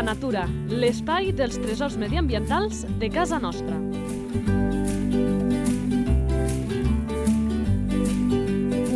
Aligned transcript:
da 0.00 0.14
Natura, 0.14 0.46
l'espai 0.72 1.28
dels 1.36 1.58
tresors 1.60 1.98
mediambientals 2.00 2.86
de 2.96 3.08
casa 3.12 3.36
nostra. 3.36 3.74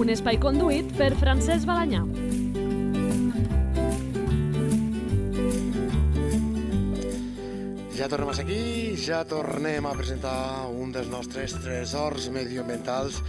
Un 0.01 0.13
espai 0.15 0.39
conduït 0.41 0.95
per 0.97 1.11
Francesc 1.21 1.69
Balanyà. 1.69 2.01
Ja 7.99 8.09
tornem 8.09 8.33
aquí, 8.33 8.63
ja 8.97 9.21
tornem 9.29 9.85
a 9.85 9.93
presentar 9.99 10.71
un 10.73 10.95
dels 10.95 11.13
nostres 11.13 11.59
tresors 11.59 12.31
medioambientals 12.33 13.21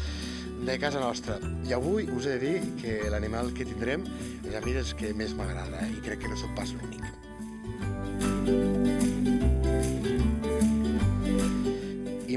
de 0.63 0.79
casa 0.79 1.03
nostra. 1.03 1.41
I 1.67 1.75
avui 1.75 2.07
us 2.07 2.23
he 2.23 2.39
de 2.39 2.41
dir 2.47 2.73
que 2.79 2.97
l'animal 3.11 3.51
que 3.51 3.67
tindrem 3.67 4.07
és 4.45 4.55
a 4.55 4.63
mi 4.63 4.79
dels 4.79 4.95
que 4.95 5.11
més 5.11 5.35
m'agrada 5.35 5.83
eh? 5.83 5.91
i 5.91 6.01
crec 6.07 6.23
que 6.23 6.31
no 6.31 6.39
sóc 6.39 6.55
pas 6.55 6.71
l'únic. 6.71 7.14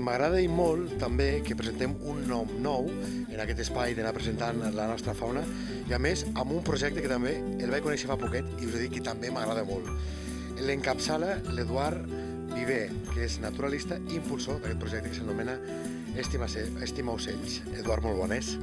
M'agrada 0.09 0.39
i 0.41 0.49
molt 0.49 0.95
també 1.01 1.43
que 1.45 1.57
presentem 1.57 1.93
un 2.09 2.23
nom 2.29 2.49
nou 2.65 2.87
en 3.29 3.43
aquest 3.43 3.61
espai 3.67 3.93
d'anar 3.97 4.15
presentant 4.17 4.63
la 4.73 4.87
nostra 4.89 5.13
fauna 5.17 5.43
i 5.85 5.93
a 5.93 5.99
més 6.01 6.25
amb 6.31 6.55
un 6.57 6.63
projecte 6.65 7.03
que 7.05 7.11
també 7.11 7.35
el 7.59 7.69
vaig 7.69 7.85
conèixer 7.85 8.09
fa 8.09 8.17
poquet 8.21 8.49
i 8.57 8.69
us 8.71 8.79
he 8.79 8.87
dit 8.87 8.95
que 8.97 9.05
també 9.05 9.29
m'agrada 9.35 9.67
molt. 9.69 9.91
L'encapçala 10.65 11.37
l'Eduard 11.53 12.09
Viver, 12.55 12.89
que 13.13 13.27
és 13.27 13.37
naturalista 13.43 13.99
i 14.09 14.17
impulsor 14.17 14.63
d'aquest 14.63 14.81
projecte 14.81 15.13
que 15.13 15.21
s'anomena 15.21 15.59
Estima, 16.19 16.49
Estima 16.83 17.13
Ocells. 17.13 17.61
Eduard, 17.77 18.09
molt 18.09 18.25
bones. 18.25 18.55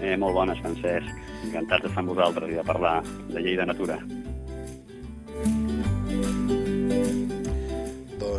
Eh, 0.00 0.16
molt 0.18 0.34
bones, 0.34 0.58
Francesc. 0.64 1.22
Encantat 1.46 1.86
d'estar 1.86 2.02
amb 2.02 2.16
vosaltres 2.16 2.50
i 2.50 2.58
de 2.58 2.66
parlar 2.66 2.98
de 3.30 3.38
llei 3.38 3.56
de 3.56 3.68
natura. 3.70 4.00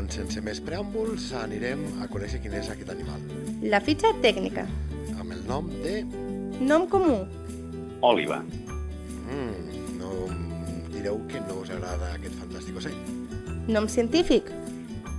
Doncs 0.01 0.15
sense 0.17 0.41
més 0.41 0.57
preàmbuls 0.65 1.27
anirem 1.37 1.81
a 2.01 2.07
conèixer 2.09 2.39
quin 2.41 2.55
és 2.57 2.71
aquest 2.73 2.89
animal. 2.89 3.19
La 3.69 3.77
fitxa 3.85 4.09
tècnica. 4.23 4.63
Amb 5.21 5.35
el 5.35 5.43
nom 5.45 5.67
de... 5.83 5.99
Nom 6.57 6.87
comú. 6.89 7.19
Òliva. 8.09 8.39
Mm, 9.29 9.99
no 9.99 10.09
direu 10.89 11.21
que 11.29 11.43
no 11.45 11.59
us 11.61 11.69
agrada 11.75 12.09
aquest 12.15 12.33
fantàstic 12.39 12.81
ocell. 12.81 12.97
Nom 13.69 13.85
científic. 13.85 14.49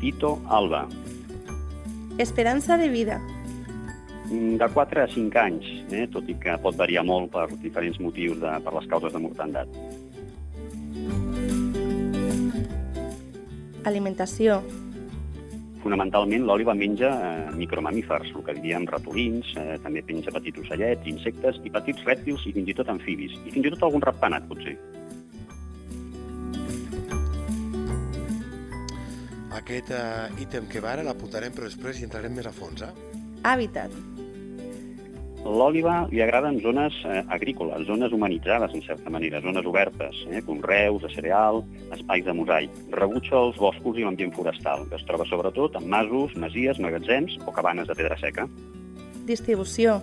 Tito 0.00 0.34
alba. 0.50 0.88
Esperança 2.18 2.74
de 2.74 2.90
vida. 2.90 3.20
Mm, 4.32 4.56
De 4.58 4.72
4 4.74 5.04
a 5.04 5.08
5 5.14 5.42
anys, 5.46 5.70
eh? 5.94 6.08
tot 6.10 6.26
i 6.26 6.34
que 6.42 6.58
pot 6.58 6.74
variar 6.74 7.06
molt 7.06 7.30
per 7.30 7.46
diferents 7.54 8.02
motius 8.02 8.42
de, 8.42 8.58
per 8.66 8.74
les 8.80 8.90
causes 8.90 9.14
de 9.14 9.22
mortandat. 9.30 9.78
Alimentació. 13.88 14.60
Fonamentalment, 15.82 16.44
l'òliva 16.46 16.74
menja 16.78 17.10
eh, 17.10 17.50
micromamífers, 17.58 18.30
el 18.36 18.44
que 18.46 18.54
diríem 18.60 18.86
ratolins, 18.86 19.48
eh, 19.58 19.78
també 19.82 20.04
menja 20.06 20.30
petits 20.34 20.62
ocellets, 20.62 21.08
insectes 21.10 21.58
i 21.66 21.72
petits 21.74 22.04
rèptils 22.06 22.46
i 22.46 22.54
fins 22.54 22.70
i 22.70 22.76
tot 22.78 22.92
amfibis, 22.92 23.34
i 23.42 23.54
fins 23.54 23.66
i 23.66 23.72
tot 23.74 23.88
algun 23.88 24.04
ratpenat, 24.06 24.46
potser. 24.50 24.76
Aquest 29.58 29.90
uh, 29.94 30.30
ítem 30.42 30.64
que 30.70 30.80
va 30.82 30.94
ara 30.94 31.04
l'apuntarem, 31.06 31.52
però 31.54 31.68
després 31.68 31.98
hi 32.00 32.06
entrarem 32.06 32.32
més 32.38 32.48
a 32.48 32.54
fons, 32.56 32.86
eh? 32.86 33.18
Hàbitat. 33.46 33.94
L'òliva 35.42 36.06
li 36.12 36.20
agrada 36.22 36.52
en 36.52 36.60
zones 36.62 36.94
eh, 37.02 37.24
agrícoles, 37.34 37.82
zones 37.88 38.12
humanitzades, 38.14 38.76
en 38.76 38.82
certa 38.86 39.10
manera, 39.10 39.40
zones 39.42 39.66
obertes, 39.66 40.20
eh, 40.30 40.40
conreus, 40.46 41.02
de 41.02 41.10
cereal, 41.16 41.64
espais 41.90 42.24
de 42.24 42.34
mosaic. 42.38 42.70
Rebutja 42.94 43.40
els 43.40 43.58
boscos 43.58 43.98
i 43.98 44.06
l'ambient 44.06 44.30
forestal, 44.36 44.86
que 44.86 45.00
es 45.00 45.06
troba 45.08 45.26
sobretot 45.26 45.80
en 45.80 45.88
masos, 45.90 46.36
masies, 46.38 46.78
magatzems 46.78 47.40
o 47.42 47.54
cabanes 47.56 47.90
de 47.90 47.98
pedra 47.98 48.20
seca. 48.22 48.46
Distribució. 49.26 49.98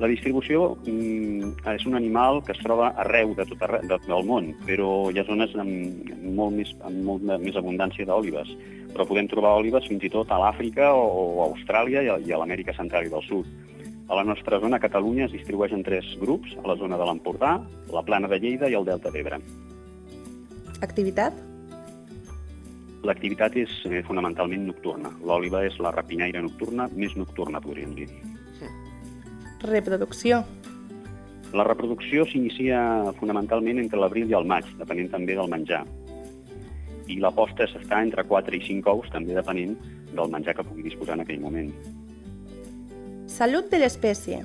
La 0.00 0.08
distribució 0.08 0.74
mm, 0.88 1.54
és 1.76 1.86
un 1.86 1.94
animal 1.94 2.42
que 2.42 2.54
es 2.56 2.60
troba 2.64 2.90
arreu 2.98 3.34
de 3.38 3.46
tot 3.46 3.62
arreu, 3.62 3.86
de, 3.86 4.02
del 4.08 4.26
món, 4.26 4.52
però 4.66 4.90
hi 5.12 5.20
ha 5.20 5.28
zones 5.28 5.54
amb 5.60 6.10
molt 6.34 6.56
més, 6.56 6.74
amb 6.82 7.02
molt 7.06 7.30
més 7.30 7.58
abundància 7.60 8.08
d'òlives. 8.10 8.54
Però 8.90 9.06
podem 9.06 9.30
trobar 9.30 9.58
òlives 9.60 9.86
fins 9.86 10.02
i 10.02 10.10
tot 10.10 10.32
a 10.32 10.40
l'Àfrica 10.40 10.90
o, 10.96 11.04
o 11.04 11.42
a 11.44 11.50
Austràlia 11.52 12.02
i 12.02 12.10
a, 12.10 12.16
i 12.18 12.32
a 12.32 12.40
l'Amèrica 12.40 12.74
Central 12.74 13.06
i 13.06 13.12
del 13.12 13.28
Sud. 13.28 13.58
A 14.10 14.16
la 14.18 14.24
nostra 14.26 14.58
zona, 14.58 14.80
Catalunya, 14.82 15.28
es 15.28 15.34
distribueix 15.36 15.70
en 15.70 15.84
tres 15.86 16.06
grups, 16.18 16.56
a 16.58 16.66
la 16.66 16.74
zona 16.80 16.96
de 16.98 17.06
l'Empordà, 17.06 17.52
la 17.94 18.02
Plana 18.02 18.26
de 18.26 18.40
Lleida 18.42 18.66
i 18.66 18.74
el 18.74 18.88
Delta 18.88 19.12
d'Ebre. 19.14 19.38
Activitat. 20.82 21.36
L'activitat 23.06 23.54
és 23.62 23.76
eh, 23.86 24.00
fonamentalment 24.08 24.66
nocturna. 24.66 25.12
L'òliva 25.22 25.62
és 25.68 25.78
la 25.78 25.94
rapinyaire 25.94 26.42
nocturna 26.42 26.88
més 26.96 27.14
nocturna, 27.14 27.62
podríem 27.62 27.94
dir. 28.00 28.08
Reproducció. 29.62 30.42
La 31.54 31.68
reproducció 31.70 32.26
s'inicia 32.26 32.82
fonamentalment 33.22 33.78
entre 33.78 34.02
l'abril 34.02 34.26
i 34.26 34.36
el 34.40 34.50
maig, 34.50 34.66
depenent 34.82 35.14
també 35.14 35.38
del 35.38 35.54
menjar. 35.54 35.84
I 37.06 37.22
la 37.22 37.30
posta 37.30 37.70
s'està 37.70 38.02
entre 38.02 38.26
4 38.26 38.58
i 38.58 38.62
5 38.74 38.90
ous, 38.90 39.14
també 39.14 39.38
depenent 39.38 39.78
del 40.10 40.34
menjar 40.34 40.58
que 40.58 40.66
pugui 40.66 40.90
disposar 40.90 41.14
en 41.14 41.28
aquell 41.28 41.42
moment. 41.46 41.70
Salut 43.30 43.68
de 43.70 43.78
l'espècie. 43.78 44.40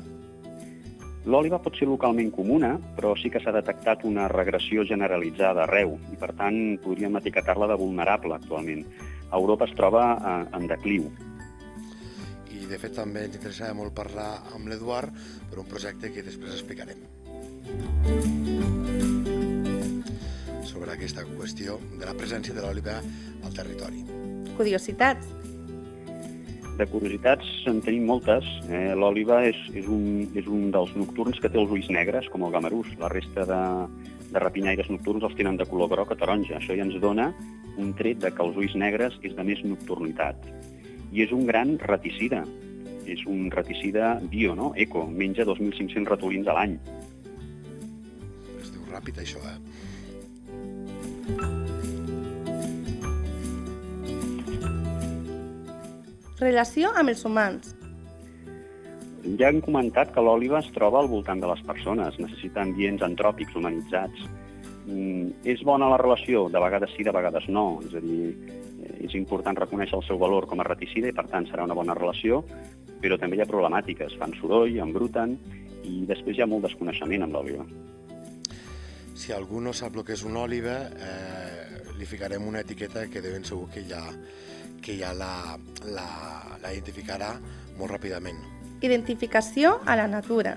L'òliva 1.26 1.58
pot 1.58 1.74
ser 1.74 1.88
localment 1.90 2.28
comuna, 2.30 2.76
però 2.94 3.16
sí 3.18 3.32
que 3.34 3.40
s'ha 3.42 3.54
detectat 3.56 4.04
una 4.06 4.28
regressió 4.30 4.84
generalitzada 4.86 5.64
arreu 5.64 5.96
i, 6.14 6.18
per 6.22 6.30
tant, 6.38 6.60
podríem 6.84 7.18
etiquetar-la 7.18 7.66
de 7.72 7.78
vulnerable 7.82 8.36
actualment. 8.38 8.84
A 9.32 9.40
Europa 9.40 9.66
es 9.66 9.74
troba 9.74 10.04
eh, 10.14 10.36
en 10.54 10.68
decliu. 10.70 11.08
I, 12.54 12.68
de 12.70 12.78
fet, 12.78 12.94
també 13.00 13.26
ens 13.26 13.40
interessava 13.40 13.74
molt 13.82 13.96
parlar 13.98 14.30
amb 14.54 14.70
l'Eduard 14.70 15.18
per 15.50 15.64
un 15.64 15.68
projecte 15.72 16.14
que 16.14 16.24
després 16.28 16.54
explicarem. 16.54 17.02
Sobre 20.62 20.94
aquesta 20.94 21.26
qüestió 21.34 21.82
de 21.98 22.06
la 22.06 22.14
presència 22.14 22.54
de 22.54 22.62
l'òliva 22.62 23.02
al 23.02 23.58
territori. 23.58 24.06
Curiositats. 24.62 25.55
De 26.76 26.84
curiositats 26.92 27.48
en 27.72 27.78
tenim 27.80 28.04
moltes. 28.10 28.44
Eh, 28.68 28.92
L'òliva 29.00 29.38
és, 29.48 29.56
és, 29.80 29.86
un, 29.88 30.26
és 30.36 30.48
un 30.52 30.68
dels 30.76 30.92
nocturns 31.00 31.40
que 31.40 31.52
té 31.52 31.60
els 31.62 31.72
ulls 31.72 31.88
negres, 31.94 32.28
com 32.34 32.44
el 32.44 32.52
gamarús. 32.52 32.90
La 33.00 33.08
resta 33.14 33.46
de, 33.48 33.62
de 34.34 34.44
rapinyaires 34.44 34.92
nocturns 34.92 35.24
els 35.24 35.38
tenen 35.40 35.56
de 35.62 35.68
color 35.70 35.94
groc 35.94 36.12
o 36.12 36.20
taronja. 36.20 36.60
Això 36.60 36.76
ja 36.76 36.84
ens 36.84 37.00
dona 37.00 37.30
un 37.80 37.96
tret 37.96 38.20
de 38.20 38.32
que 38.32 38.44
els 38.44 38.60
ulls 38.60 38.76
negres 38.76 39.16
és 39.24 39.40
de 39.40 39.48
més 39.48 39.64
nocturnitat. 39.64 40.36
I 41.16 41.24
és 41.24 41.32
un 41.36 41.48
gran 41.48 41.78
raticida. 41.80 42.44
És 43.08 43.24
un 43.30 43.48
raticida 43.54 44.18
bio, 44.28 44.56
no? 44.60 44.74
Eco. 44.76 45.08
Menja 45.08 45.48
2.500 45.48 46.12
ratolins 46.12 46.52
a 46.52 46.60
l'any. 46.60 46.80
Es 48.60 48.76
diu 48.76 48.84
ràpid, 48.92 49.24
això, 49.24 49.40
eh? 49.48 51.55
Relació 56.40 56.90
amb 57.00 57.14
els 57.14 57.22
humans. 57.24 57.70
Ja 59.40 59.48
hem 59.48 59.62
comentat 59.64 60.12
que 60.14 60.22
l'òliva 60.22 60.60
es 60.60 60.68
troba 60.76 61.00
al 61.00 61.08
voltant 61.08 61.40
de 61.40 61.48
les 61.48 61.62
persones, 61.64 62.18
necessita 62.20 62.60
ambients 62.62 63.06
antròpics 63.08 63.56
humanitzats. 63.56 64.26
Mm, 64.86 65.32
és 65.48 65.64
bona 65.66 65.88
la 65.90 65.98
relació? 66.02 66.46
De 66.52 66.60
vegades 66.60 66.92
sí, 66.98 67.06
de 67.08 67.14
vegades 67.16 67.48
no. 67.48 67.80
És 67.88 67.96
a 67.96 68.04
dir, 68.04 68.36
eh, 68.84 69.06
és 69.08 69.16
important 69.16 69.58
reconèixer 69.58 69.96
el 69.98 70.04
seu 70.10 70.20
valor 70.20 70.46
com 70.52 70.60
a 70.60 70.68
reticida 70.68 71.08
i, 71.08 71.16
per 71.16 71.26
tant, 71.32 71.48
serà 71.48 71.64
una 71.64 71.78
bona 71.78 71.96
relació, 71.96 72.44
però 73.02 73.18
també 73.18 73.40
hi 73.40 73.42
ha 73.46 73.50
problemàtiques. 73.50 74.20
Fan 74.20 74.36
soroll, 74.42 74.76
embruten, 74.84 75.40
i 75.88 76.04
després 76.06 76.36
hi 76.36 76.44
ha 76.44 76.52
molt 76.52 76.68
desconeixement 76.68 77.24
amb 77.24 77.34
l'òliva. 77.34 77.66
Si 79.16 79.32
algú 79.32 79.62
no 79.64 79.72
sap 79.72 79.96
el 79.96 80.04
que 80.04 80.14
és 80.20 80.26
una 80.28 80.44
òliva, 80.44 80.82
eh, 81.00 81.96
li 81.98 82.06
ficarem 82.06 82.44
una 82.46 82.60
etiqueta 82.60 83.08
que 83.08 83.22
de 83.24 83.32
ben 83.32 83.48
segur 83.48 83.70
que 83.72 83.88
ja, 83.88 84.04
que 84.86 84.96
ja 85.00 85.12
la, 85.18 85.58
la, 85.90 86.08
la 86.62 86.72
identificarà 86.72 87.34
molt 87.80 87.92
ràpidament. 87.96 88.38
Identificació 88.86 89.80
a 89.86 89.98
la 89.98 90.08
natura. 90.12 90.56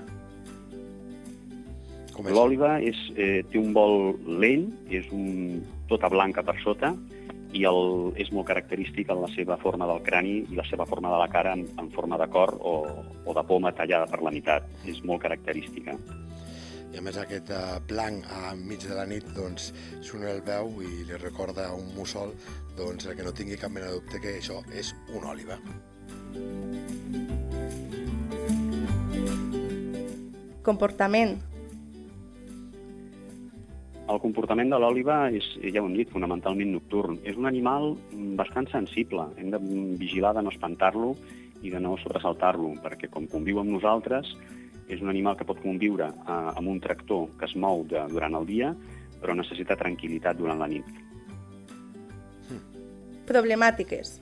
L'òliva 2.19 2.77
eh, 2.83 3.45
té 3.47 3.61
un 3.61 3.71
vol 3.73 4.19
lent, 4.43 4.67
és 4.91 5.07
un, 5.15 5.63
tota 5.89 6.11
blanca 6.11 6.43
per 6.45 6.59
sota, 6.65 6.93
i 7.57 7.65
el, 7.65 8.13
és 8.21 8.29
molt 8.35 8.51
característic 8.51 9.09
en 9.09 9.23
la 9.23 9.31
seva 9.33 9.57
forma 9.63 9.87
del 9.89 10.03
crani 10.05 10.35
i 10.51 10.59
la 10.59 10.67
seva 10.69 10.85
forma 10.85 11.13
de 11.15 11.21
la 11.23 11.29
cara 11.33 11.55
en, 11.57 11.65
en 11.81 11.89
forma 11.95 12.19
de 12.21 12.29
cor 12.29 12.53
o, 12.61 12.75
o 13.25 13.37
de 13.37 13.45
poma 13.49 13.73
tallada 13.73 14.11
per 14.11 14.21
la 14.21 14.35
meitat. 14.35 14.67
És 14.85 15.01
molt 15.07 15.23
característica. 15.25 15.97
I 16.99 17.01
a 17.01 17.03
més 17.07 17.19
aquest 17.23 17.51
eh, 17.55 17.59
blanc 17.87 18.25
a 18.35 18.57
mig 18.59 18.83
de 18.83 18.97
la 18.99 19.05
nit, 19.07 19.27
doncs, 19.37 19.69
un 20.19 20.25
el 20.27 20.41
veu 20.43 20.81
i 20.83 21.05
li 21.07 21.21
recorda 21.23 21.69
un 21.71 21.93
mussol, 21.95 22.33
doncs 22.75 23.07
que 23.15 23.23
no 23.23 23.31
tingui 23.31 23.55
cap 23.55 23.71
mena 23.71 23.87
de 23.87 24.01
dubte 24.01 24.19
que 24.19 24.33
això 24.41 24.57
és 24.75 24.91
una 25.15 25.31
òliva. 25.31 25.61
Comportament. 30.67 31.39
El 34.11 34.19
comportament 34.27 34.75
de 34.75 34.83
l'òliba 34.83 35.23
és, 35.31 35.55
ja 35.71 35.79
ho 35.79 35.87
hem 35.87 35.95
dit, 36.03 36.11
fonamentalment 36.11 36.75
nocturn. 36.81 37.23
És 37.23 37.39
un 37.39 37.47
animal 37.47 37.93
bastant 38.43 38.67
sensible. 38.75 39.31
Hem 39.39 39.55
de 39.55 39.63
vigilar 40.03 40.35
de 40.35 40.43
no 40.43 40.51
espantar-lo 40.51 41.15
i 41.63 41.71
de 41.71 41.79
no 41.79 41.95
sobresaltar-lo, 42.03 42.75
perquè 42.83 43.07
com 43.07 43.31
conviu 43.31 43.63
amb 43.63 43.79
nosaltres, 43.79 44.35
és 44.89 45.03
un 45.05 45.13
animal 45.13 45.37
que 45.37 45.47
pot 45.49 45.61
conviure 45.63 46.09
eh, 46.09 46.39
amb 46.55 46.69
un 46.69 46.81
tractor 46.81 47.29
que 47.39 47.49
es 47.49 47.55
mou 47.57 47.85
de, 47.89 48.05
durant 48.13 48.35
el 48.39 48.49
dia, 48.49 48.73
però 49.21 49.35
necessita 49.37 49.77
tranquil·litat 49.77 50.39
durant 50.39 50.61
la 50.63 50.71
nit. 50.71 50.89
Problemàtiques. 53.29 54.17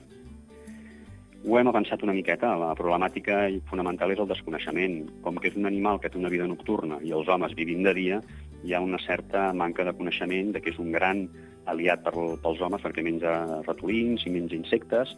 Ho 1.47 1.55
hem 1.55 1.69
avançat 1.71 2.01
una 2.03 2.15
miqueta. 2.15 2.49
La 2.59 2.73
problemàtica 2.75 3.45
fonamental 3.69 4.11
és 4.11 4.19
el 4.19 4.27
desconeixement. 4.27 4.97
Com 5.23 5.37
que 5.39 5.47
és 5.47 5.55
un 5.55 5.69
animal 5.69 6.01
que 6.03 6.09
té 6.11 6.19
una 6.19 6.31
vida 6.33 6.47
nocturna 6.49 6.97
i 7.05 7.13
els 7.15 7.29
homes 7.31 7.55
vivim 7.55 7.85
de 7.85 7.93
dia, 7.95 8.17
hi 8.65 8.73
ha 8.73 8.81
una 8.83 8.99
certa 8.99 9.51
manca 9.53 9.85
de 9.87 9.93
coneixement 9.95 10.51
de 10.51 10.59
que 10.59 10.73
és 10.73 10.81
un 10.83 10.91
gran 10.91 11.27
aliat 11.71 12.03
per, 12.03 12.13
pels 12.43 12.63
homes 12.63 12.83
perquè 12.83 13.05
menja 13.05 13.61
ratolins 13.67 14.25
i 14.27 14.33
menja 14.33 14.57
insectes. 14.57 15.15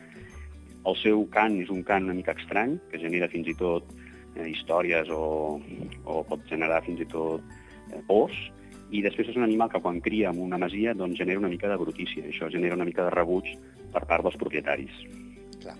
El 0.85 0.97
seu 1.01 1.25
cant 1.33 1.57
és 1.63 1.73
un 1.73 1.81
cant 1.87 2.05
una 2.05 2.17
mica 2.17 2.35
estrany, 2.37 2.77
que 2.91 3.01
genera 3.01 3.31
fins 3.31 3.49
i 3.49 3.57
tot 3.57 3.89
històries 4.47 5.09
o, 5.11 5.59
o 6.05 6.21
pot 6.29 6.45
generar 6.49 6.81
fins 6.85 7.03
i 7.03 7.07
tot 7.09 7.43
eh, 7.91 8.01
pors, 8.07 8.37
i 8.89 9.03
després 9.05 9.29
és 9.29 9.37
un 9.37 9.45
animal 9.45 9.69
que 9.69 9.81
quan 9.83 9.99
cria 10.01 10.31
en 10.33 10.39
una 10.41 10.57
masia 10.61 10.95
doncs, 10.97 11.19
genera 11.19 11.41
una 11.41 11.51
mica 11.51 11.69
de 11.69 11.77
brutícia. 11.77 12.25
Això 12.25 12.49
genera 12.49 12.77
una 12.77 12.87
mica 12.87 13.05
de 13.05 13.13
rebuig 13.13 13.51
per 13.93 14.05
part 14.09 14.25
dels 14.25 14.37
propietaris. 14.41 15.03
Clar, 15.61 15.77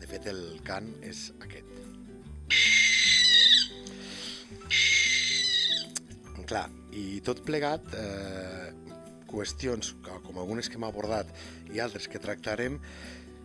de 0.00 0.08
fet 0.08 0.28
el 0.32 0.44
cant 0.64 0.88
és 1.04 1.28
aquest. 1.40 1.68
Clar, 6.50 6.66
i 6.96 7.20
tot 7.22 7.44
plegat, 7.46 7.92
eh, 7.94 8.72
qüestions 9.30 9.92
com 10.24 10.40
algunes 10.40 10.66
que 10.68 10.80
hem 10.80 10.86
abordat 10.88 11.28
i 11.70 11.78
altres 11.78 12.08
que 12.10 12.18
tractarem, 12.18 12.80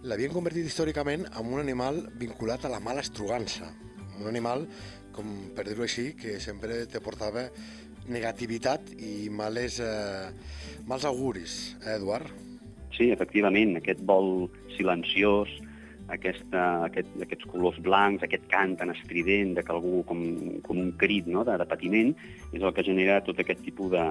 l'havien 0.06 0.34
convertit 0.34 0.66
històricament 0.66 1.28
en 1.28 1.52
un 1.54 1.62
animal 1.62 2.02
vinculat 2.18 2.66
a 2.66 2.72
la 2.74 2.82
mala 2.82 3.04
estrugança. 3.06 3.70
Un 4.22 4.30
animal, 4.32 4.66
com 5.16 5.32
per 5.56 5.66
dir-ho 5.68 5.86
així, 5.86 6.12
que 6.20 6.40
sempre 6.44 6.84
te 6.92 7.02
portava 7.04 7.48
negativitat 8.12 8.92
i 9.02 9.30
males, 9.34 9.80
eh, 9.82 10.32
mals 10.88 11.06
auguris, 11.10 11.76
eh, 11.84 11.96
Eduard? 11.98 12.30
Sí, 12.96 13.10
efectivament, 13.12 13.76
aquest 13.78 14.02
vol 14.08 14.50
silenciós, 14.78 15.52
aquesta, 16.14 16.86
aquest, 16.86 17.10
aquests 17.26 17.48
colors 17.50 17.78
blancs, 17.84 18.24
aquest 18.24 18.46
cant 18.52 18.76
tan 18.80 18.94
estrident 18.94 19.56
de 19.58 19.64
que 19.66 19.74
algú 19.74 20.04
com, 20.08 20.22
com 20.64 20.80
un 20.80 20.92
crit 21.02 21.28
no? 21.28 21.44
de, 21.44 21.58
de 21.58 21.68
patiment, 21.68 22.14
és 22.54 22.62
el 22.62 22.74
que 22.74 22.86
genera 22.86 23.22
tot 23.26 23.42
aquest 23.42 23.64
tipus 23.66 23.92
de 23.96 24.06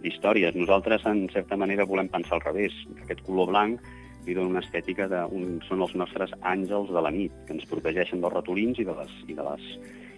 d'històries. 0.00 0.54
Nosaltres, 0.56 1.02
en 1.04 1.26
certa 1.28 1.58
manera, 1.60 1.84
volem 1.84 2.08
pensar 2.08 2.38
al 2.38 2.44
revés. 2.46 2.72
Aquest 3.02 3.20
color 3.26 3.50
blanc 3.50 3.82
li 4.26 4.36
dona 4.36 4.56
una 4.56 4.64
estètica 4.64 5.08
de... 5.10 5.24
Un, 5.36 5.58
són 5.68 5.84
els 5.86 5.96
nostres 5.98 6.32
àngels 6.40 6.92
de 6.94 7.02
la 7.02 7.12
nit, 7.14 7.34
que 7.46 7.56
ens 7.56 7.68
protegeixen 7.70 8.22
dels 8.22 8.36
ratolins 8.36 8.80
i 8.80 8.86
de 8.88 8.96
les, 8.96 9.18
i 9.28 9.36
de 9.38 9.46
les 9.46 9.68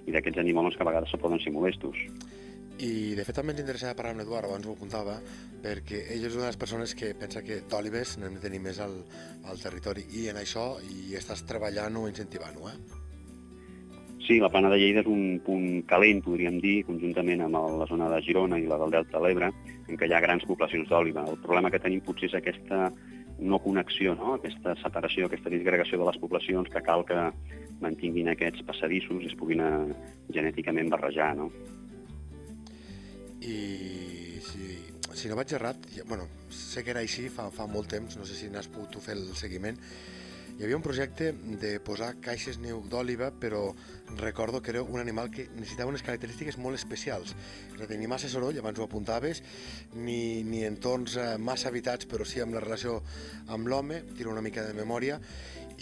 i 0.06 0.14
d'aquests 0.14 0.40
animals 0.43 0.76
que 0.76 0.82
a 0.82 0.88
vegades 0.88 1.12
se 1.14 1.20
poden 1.22 1.40
ser 1.43 1.52
molestos. 1.54 1.99
I 2.82 3.14
de 3.14 3.22
fet 3.22 3.37
també 3.37 3.52
ens 3.54 3.60
interessava 3.62 3.94
parlar 3.94 4.14
amb 4.16 4.22
l'Eduard, 4.22 4.49
abans 4.49 4.66
ho 4.66 4.72
apuntava, 4.75 5.19
perquè 5.62 6.00
ell 6.14 6.25
és 6.26 6.34
una 6.34 6.49
de 6.49 6.50
les 6.50 6.58
persones 6.58 6.96
que 6.99 7.12
pensa 7.19 7.44
que 7.46 7.60
d'òlibes 7.70 8.16
n'hem 8.19 8.38
de 8.38 8.43
tenir 8.43 8.58
més 8.64 8.81
al, 8.82 8.96
al 9.46 9.62
territori 9.62 10.08
i 10.19 10.26
en 10.32 10.40
això 10.40 10.64
hi 10.82 11.14
estàs 11.20 11.44
treballant 11.46 12.00
o 12.00 12.08
incentivant-ho, 12.10 12.72
eh? 12.72 13.02
Sí, 14.22 14.38
la 14.38 14.49
plana 14.54 14.70
de 14.70 14.78
Lleida 14.78 15.02
és 15.02 15.08
un 15.10 15.40
punt 15.43 15.82
calent, 15.90 16.20
podríem 16.22 16.60
dir, 16.62 16.84
conjuntament 16.87 17.40
amb 17.43 17.58
la 17.81 17.88
zona 17.90 18.06
de 18.10 18.20
Girona 18.22 18.58
i 18.58 18.69
la 18.70 18.78
del 18.78 18.94
Delta 18.94 19.19
de 19.19 19.22
l'Ebre, 19.26 19.49
en 19.90 19.99
què 19.99 20.06
hi 20.06 20.14
ha 20.14 20.22
grans 20.22 20.46
poblacions 20.46 20.87
d'òliba. 20.90 21.25
El 21.26 21.40
problema 21.43 21.72
que 21.75 21.81
tenim 21.82 22.04
potser 22.06 22.31
és 22.31 22.37
aquesta 22.38 22.84
no 23.38 23.58
connexió, 23.62 24.14
no? 24.14 24.34
aquesta 24.37 24.75
separació, 24.82 25.26
aquesta 25.26 25.52
disgregació 25.52 26.00
de 26.00 26.08
les 26.11 26.19
poblacions 26.23 26.69
que 26.73 26.82
cal 26.84 27.06
que 27.08 27.29
mantinguin 27.82 28.31
aquests 28.32 28.62
passadissos 28.69 29.23
i 29.25 29.31
es 29.31 29.38
puguin 29.38 29.62
eh, 29.64 29.94
genèticament 30.34 30.90
barrejar. 30.93 31.32
No? 31.38 31.50
i 33.43 34.38
si, 34.43 34.79
si 35.14 35.31
no 35.31 35.37
vaig 35.38 35.52
errat, 35.56 35.87
bueno, 36.06 36.29
sé 36.52 36.84
que 36.84 36.93
era 36.94 37.02
així 37.02 37.29
fa, 37.32 37.49
fa 37.55 37.67
molt 37.70 37.90
temps, 37.90 38.17
no 38.19 38.26
sé 38.29 38.38
si 38.38 38.50
n'has 38.52 38.70
pogut 38.73 39.00
fer 39.02 39.17
el 39.19 39.26
seguiment, 39.38 39.78
hi 40.58 40.64
havia 40.64 40.76
un 40.76 40.84
projecte 40.84 41.32
de 41.62 41.72
posar 41.82 42.12
caixes 42.22 42.58
niu 42.62 42.82
d'òliva, 42.90 43.31
però 43.40 43.62
recordo 44.19 44.60
que 44.62 44.70
era 44.75 44.82
un 44.82 45.00
animal 45.00 45.31
que 45.32 45.49
necessitava 45.56 45.90
unes 45.90 46.04
característiques 46.04 46.58
molt 46.60 46.78
especials. 46.78 47.32
No 47.78 47.88
tenia 47.90 48.10
massa 48.10 48.31
soroll, 48.31 48.58
abans 48.60 48.78
ho 48.78 48.87
apuntaves, 48.87 49.43
ni, 49.94 50.44
ni 50.44 50.62
entorns 50.69 51.16
eh, 51.16 51.26
massa 51.38 51.72
habitats, 51.72 52.06
però 52.06 52.28
sí 52.28 52.44
amb 52.44 52.54
la 52.54 52.62
relació 52.64 53.00
amb 53.49 53.66
l'home, 53.72 54.02
tiro 54.14 54.31
una 54.31 54.44
mica 54.44 54.66
de 54.69 54.76
memòria, 54.76 55.19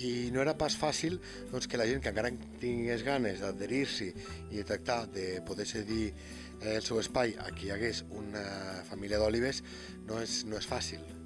i 0.00 0.30
no 0.32 0.40
era 0.40 0.56
pas 0.56 0.76
fàcil 0.78 1.18
doncs, 1.50 1.66
que 1.68 1.80
la 1.80 1.88
gent 1.90 2.00
que 2.00 2.12
encara 2.14 2.32
tingués 2.62 3.04
ganes 3.04 3.42
d'adherir-s'hi 3.42 4.10
i 4.50 4.60
de 4.60 4.64
tractar 4.64 5.02
de 5.12 5.40
poder 5.46 5.66
cedir 5.68 6.10
eh, 6.10 6.76
el 6.78 6.84
seu 6.86 7.02
espai 7.02 7.36
a 7.36 7.50
qui 7.52 7.68
hi 7.68 7.74
hagués 7.76 8.04
una 8.10 8.44
família 8.88 9.20
d'òlives 9.20 9.64
no 10.06 10.22
és, 10.22 10.44
no 10.46 10.60
és 10.60 10.70
fàcil. 10.70 11.19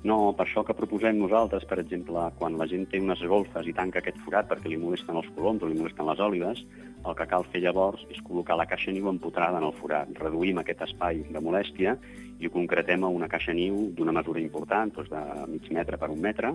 No, 0.00 0.32
per 0.32 0.46
això 0.46 0.62
que 0.64 0.72
proposem 0.72 1.18
nosaltres, 1.20 1.66
per 1.68 1.76
exemple, 1.82 2.22
quan 2.38 2.54
la 2.56 2.66
gent 2.70 2.86
té 2.88 3.00
unes 3.02 3.20
golfes 3.28 3.66
i 3.68 3.74
tanca 3.76 4.00
aquest 4.00 4.16
forat 4.24 4.48
perquè 4.48 4.70
li 4.72 4.78
molesten 4.80 5.18
els 5.20 5.28
coloms 5.36 5.60
o 5.60 5.68
li 5.68 5.76
molesten 5.76 6.08
les 6.08 6.22
òlives, 6.24 6.62
el 7.04 7.16
que 7.18 7.26
cal 7.28 7.44
fer 7.52 7.60
llavors 7.64 8.06
és 8.08 8.22
col·locar 8.24 8.56
la 8.56 8.68
caixa 8.70 8.94
niu 8.96 9.10
empotrada 9.12 9.60
en 9.60 9.68
el 9.68 9.76
forat. 9.76 10.08
Reduïm 10.16 10.62
aquest 10.62 10.86
espai 10.88 11.20
de 11.28 11.44
molèstia 11.44 11.98
i 12.40 12.48
ho 12.48 12.52
concretem 12.54 13.04
a 13.04 13.12
una 13.12 13.28
caixa 13.28 13.52
niu 13.52 13.90
d'una 13.96 14.16
mesura 14.16 14.40
important, 14.40 14.92
doncs 14.96 15.12
de 15.12 15.46
mig 15.52 15.68
metre 15.76 16.00
per 16.00 16.08
un 16.08 16.24
metre, 16.24 16.54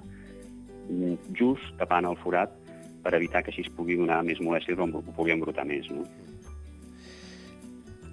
just 1.37 1.77
tapant 1.77 2.09
el 2.09 2.17
forat 2.25 2.53
per 3.05 3.13
evitar 3.13 3.43
que 3.45 3.53
així 3.53 3.61
es 3.65 3.73
pugui 3.77 3.97
donar 3.99 4.23
més 4.25 4.41
molèsties 4.41 4.81
o 4.81 4.89
pugui 5.13 5.33
embrutar 5.33 5.65
més. 5.69 5.85
No? 5.93 6.05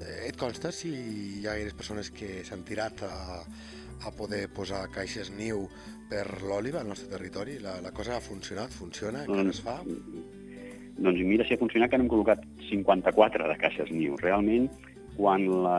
Eh, 0.02 0.28
Et 0.28 0.36
consta 0.36 0.72
si 0.72 0.92
hi 1.40 1.46
ha 1.48 1.56
persones 1.76 2.10
que 2.12 2.42
s'han 2.44 2.64
tirat 2.68 3.04
a, 3.08 3.12
a 4.06 4.12
poder 4.16 4.46
posar 4.54 4.84
caixes 4.94 5.32
niu 5.34 5.66
per 6.10 6.26
l'òliva 6.42 6.82
al 6.82 6.88
nostre 6.90 7.10
territori? 7.10 7.58
La, 7.62 7.78
la 7.84 7.92
cosa 7.94 8.16
ha 8.16 8.22
funcionat? 8.22 8.72
Funciona? 8.74 9.24
Encara 9.26 9.52
es 9.52 9.60
fa? 9.64 9.78
Doncs 11.02 11.20
mira 11.24 11.46
si 11.48 11.54
ha 11.54 11.60
funcionat 11.60 11.90
que 11.90 12.00
n'hem 12.00 12.10
col·locat 12.10 12.42
54 12.68 13.48
de 13.48 13.58
caixes 13.60 13.92
niu. 13.94 14.16
Realment, 14.20 14.68
quan, 15.16 15.44
la, 15.64 15.78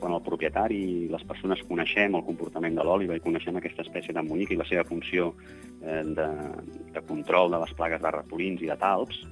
quan 0.00 0.14
el 0.16 0.22
propietari 0.26 0.80
i 1.04 1.08
les 1.10 1.24
persones 1.28 1.62
coneixem 1.68 2.16
el 2.18 2.24
comportament 2.26 2.78
de 2.78 2.86
l'òliva 2.86 3.16
i 3.16 3.22
coneixem 3.22 3.58
aquesta 3.58 3.84
espècie 3.86 4.14
d'embonic 4.14 4.52
i 4.52 4.58
la 4.58 4.66
seva 4.68 4.84
funció 4.88 5.32
eh, 5.82 6.02
de, 6.18 6.28
de 6.94 7.04
control 7.08 7.54
de 7.54 7.62
les 7.62 7.74
plagues 7.78 8.02
de 8.02 8.14
ratolins 8.14 8.62
i 8.62 8.70
de 8.70 8.78
talps, 8.80 9.22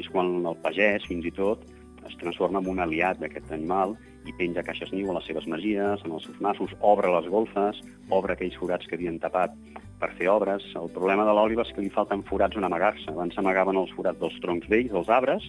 és 0.00 0.08
quan 0.10 0.40
el 0.40 0.58
pagès, 0.64 1.04
fins 1.08 1.26
i 1.28 1.32
tot, 1.34 1.62
es 2.04 2.16
transforma 2.20 2.60
en 2.60 2.68
un 2.72 2.82
aliat 2.84 3.20
d'aquest 3.20 3.52
animal 3.54 3.94
i 4.24 4.32
penja 4.38 4.64
caixes 4.64 4.92
niu 4.92 5.10
a 5.10 5.18
les 5.18 5.26
seves 5.28 5.46
masies, 5.50 6.02
en 6.04 6.16
els 6.16 6.24
seus 6.26 6.40
nassos, 6.44 6.72
obre 6.80 7.12
les 7.12 7.28
golfes, 7.32 7.80
obre 8.10 8.34
aquells 8.34 8.56
forats 8.60 8.88
que 8.88 8.96
havien 8.98 9.20
tapat 9.20 9.54
per 10.00 10.10
fer 10.18 10.30
obres. 10.32 10.64
El 10.80 10.90
problema 10.94 11.26
de 11.28 11.36
l'òliva 11.36 11.64
és 11.66 11.72
que 11.74 11.84
li 11.84 11.92
falten 11.92 12.24
forats 12.28 12.56
on 12.56 12.66
amagar-se. 12.66 13.10
Abans 13.12 13.36
s'amagaven 13.36 13.78
els 13.80 13.92
forats 13.96 14.20
dels 14.20 14.40
troncs 14.42 14.68
vells, 14.72 14.92
dels 14.92 15.12
arbres, 15.12 15.46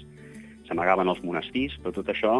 s'amagaven 0.67 1.12
els 1.12 1.24
monestirs, 1.24 1.77
però 1.82 1.94
tot 1.96 2.12
això, 2.12 2.38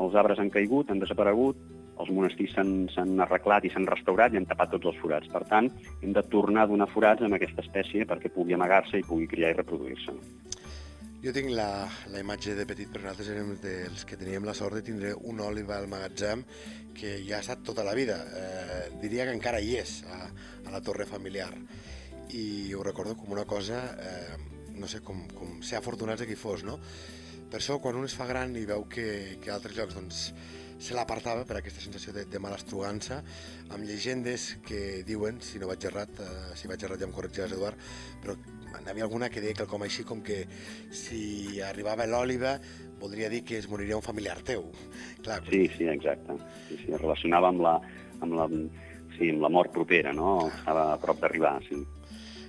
els 0.00 0.18
arbres 0.18 0.40
han 0.40 0.52
caigut, 0.54 0.90
han 0.90 1.02
desaparegut, 1.02 1.58
els 2.02 2.10
monestirs 2.10 2.56
s'han 2.56 3.20
arreglat 3.22 3.66
i 3.66 3.70
s'han 3.70 3.86
restaurat 3.86 4.34
i 4.34 4.40
han 4.40 4.48
tapat 4.50 4.72
tots 4.74 4.90
els 4.90 4.98
forats. 5.02 5.30
Per 5.30 5.44
tant, 5.50 5.70
hem 6.02 6.14
de 6.16 6.24
tornar 6.32 6.64
a 6.64 6.70
donar 6.70 6.90
forats 6.90 7.22
amb 7.22 7.38
aquesta 7.38 7.62
espècie 7.62 8.06
perquè 8.10 8.32
pugui 8.34 8.56
amagar-se 8.56 8.98
i 8.98 9.06
pugui 9.06 9.30
criar 9.30 9.54
i 9.54 9.58
reproduir-se. 9.60 10.16
Jo 11.24 11.32
tinc 11.32 11.54
la, 11.56 11.86
la 12.12 12.20
imatge 12.20 12.52
de 12.52 12.66
petit, 12.68 12.90
però 12.92 13.06
nosaltres 13.06 13.30
érem 13.32 13.54
dels 13.62 14.02
que 14.04 14.18
teníem 14.20 14.44
la 14.44 14.52
sort 14.52 14.76
de 14.76 14.82
tindre 14.84 15.14
un 15.30 15.38
òliva 15.40 15.78
al 15.78 15.86
magatzem 15.88 16.42
que 16.92 17.14
ja 17.24 17.38
ha 17.38 17.40
estat 17.40 17.62
tota 17.64 17.80
la 17.86 17.94
vida. 17.96 18.18
Eh, 18.36 18.80
diria 19.00 19.24
que 19.24 19.32
encara 19.32 19.62
hi 19.64 19.78
és, 19.80 19.94
a, 20.04 20.18
a 20.68 20.74
la 20.74 20.82
torre 20.84 21.06
familiar. 21.08 21.48
I 22.36 22.74
ho 22.76 22.82
recordo 22.84 23.14
com 23.16 23.32
una 23.32 23.46
cosa, 23.48 23.78
eh, 24.04 24.36
no 24.76 24.90
sé, 24.90 25.00
com, 25.00 25.22
com 25.32 25.62
ser 25.64 25.78
afortunats 25.78 26.20
de 26.20 26.26
qui 26.28 26.36
fos, 26.36 26.60
no? 26.68 26.76
Per 27.48 27.56
això, 27.62 27.78
quan 27.80 27.96
un 27.96 28.04
es 28.04 28.18
fa 28.18 28.28
gran 28.28 28.52
i 28.60 28.66
veu 28.68 28.84
que, 28.84 29.06
que 29.40 29.48
a 29.48 29.56
altres 29.56 29.78
llocs 29.78 29.96
doncs, 29.96 30.26
se 30.76 30.92
l'apartava 30.92 31.46
per 31.48 31.56
aquesta 31.62 31.86
sensació 31.86 32.12
de, 32.12 32.26
de 32.28 32.42
malastrugança, 32.42 33.22
amb 33.70 33.88
llegendes 33.88 34.58
que 34.68 35.00
diuen, 35.08 35.40
si 35.40 35.56
no 35.62 35.72
vaig 35.72 35.88
errat, 35.88 36.20
eh, 36.20 36.52
si 36.60 36.68
vaig 36.68 36.84
errat 36.84 37.00
ja 37.00 37.08
em 37.08 37.16
corregiràs, 37.16 37.56
Eduard, 37.56 37.80
però 38.20 38.36
n'hi 38.82 38.90
havia 38.92 39.04
alguna 39.06 39.28
que 39.30 39.42
deia 39.44 39.56
quelcom 39.58 39.84
així 39.86 40.04
com 40.08 40.22
que 40.24 40.44
si 40.94 41.60
arribava 41.62 42.06
l'òliva 42.08 42.56
voldria 43.00 43.28
dir 43.28 43.42
que 43.44 43.58
es 43.58 43.68
moriria 43.68 43.98
un 43.98 44.04
familiar 44.04 44.38
teu. 44.42 44.70
Clar, 45.22 45.42
Sí, 45.50 45.66
sí, 45.76 45.88
exacte. 45.90 46.38
Sí, 46.68 46.78
sí, 46.84 46.92
relacionava 46.96 47.50
amb 47.52 47.64
la, 47.64 47.74
amb 48.24 48.38
la, 48.38 48.48
sí, 49.18 49.30
amb 49.30 49.44
la 49.44 49.52
mort 49.52 49.74
propera, 49.74 50.14
no? 50.16 50.48
Estava 50.48 50.92
a 50.94 51.00
prop 51.02 51.20
d'arribar, 51.20 51.58
sí. 51.68 51.82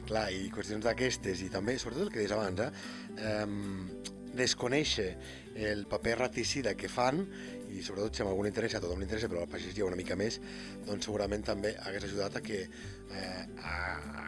Clar, 0.06 0.28
i 0.32 0.52
qüestions 0.54 0.86
d'aquestes, 0.86 1.42
i 1.42 1.50
també, 1.50 1.80
sobretot 1.82 2.06
el 2.06 2.14
que 2.14 2.22
deies 2.22 2.36
abans, 2.36 2.62
eh, 2.62 2.70
eh, 3.18 4.14
desconèixer 4.38 5.10
el 5.56 5.86
paper 5.88 6.18
raticida 6.20 6.76
que 6.76 6.90
fan 6.92 7.24
i 7.72 7.82
sobretot 7.84 8.16
si 8.16 8.24
amb 8.24 8.32
algun 8.32 8.48
interès, 8.50 8.76
a 8.76 8.82
tothom 8.84 9.02
li 9.02 9.08
interessa, 9.08 9.30
però 9.32 9.44
al 9.44 9.52
pagesia 9.52 9.88
una 9.88 9.98
mica 10.00 10.18
més, 10.20 10.40
doncs 10.86 11.08
segurament 11.08 11.44
també 11.48 11.74
hagués 11.84 12.08
ajudat 12.08 12.38
a 12.40 12.44
que 12.46 12.62
eh, 12.66 13.44
a, 13.64 13.76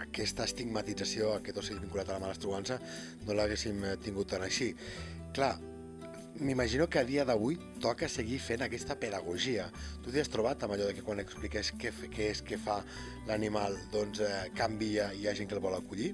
aquesta 0.07 0.47
estigmatització, 0.47 1.33
a 1.33 1.41
aquest 1.41 1.61
ocell 1.63 1.81
vinculat 1.83 2.09
a 2.09 2.17
la 2.17 2.23
malastruança, 2.23 2.79
no 3.25 3.37
l'haguéssim 3.37 3.83
eh, 3.83 3.97
tingut 4.03 4.31
tan 4.33 4.45
així. 4.47 4.71
Clar, 5.35 5.53
m'imagino 6.39 6.87
que 6.87 6.99
a 6.99 7.07
dia 7.07 7.25
d'avui 7.25 7.57
toca 7.83 8.09
seguir 8.09 8.39
fent 8.43 8.63
aquesta 8.65 8.97
pedagogia. 8.99 9.67
Tu 10.03 10.11
t'hi 10.11 10.23
has 10.23 10.31
trobat 10.33 10.63
amb 10.63 10.75
allò 10.75 10.89
de 10.89 10.97
que 10.97 11.05
quan 11.05 11.21
expliques 11.23 11.73
què, 11.79 11.93
què 12.13 12.31
és 12.33 12.43
que 12.45 12.59
fa 12.61 12.81
l'animal, 13.29 13.77
doncs 13.93 14.23
eh, 14.23 14.47
canvia 14.57 15.11
i 15.13 15.23
hi 15.23 15.29
ha 15.29 15.37
gent 15.37 15.49
que 15.49 15.57
el 15.57 15.63
vol 15.63 15.77
acollir? 15.77 16.13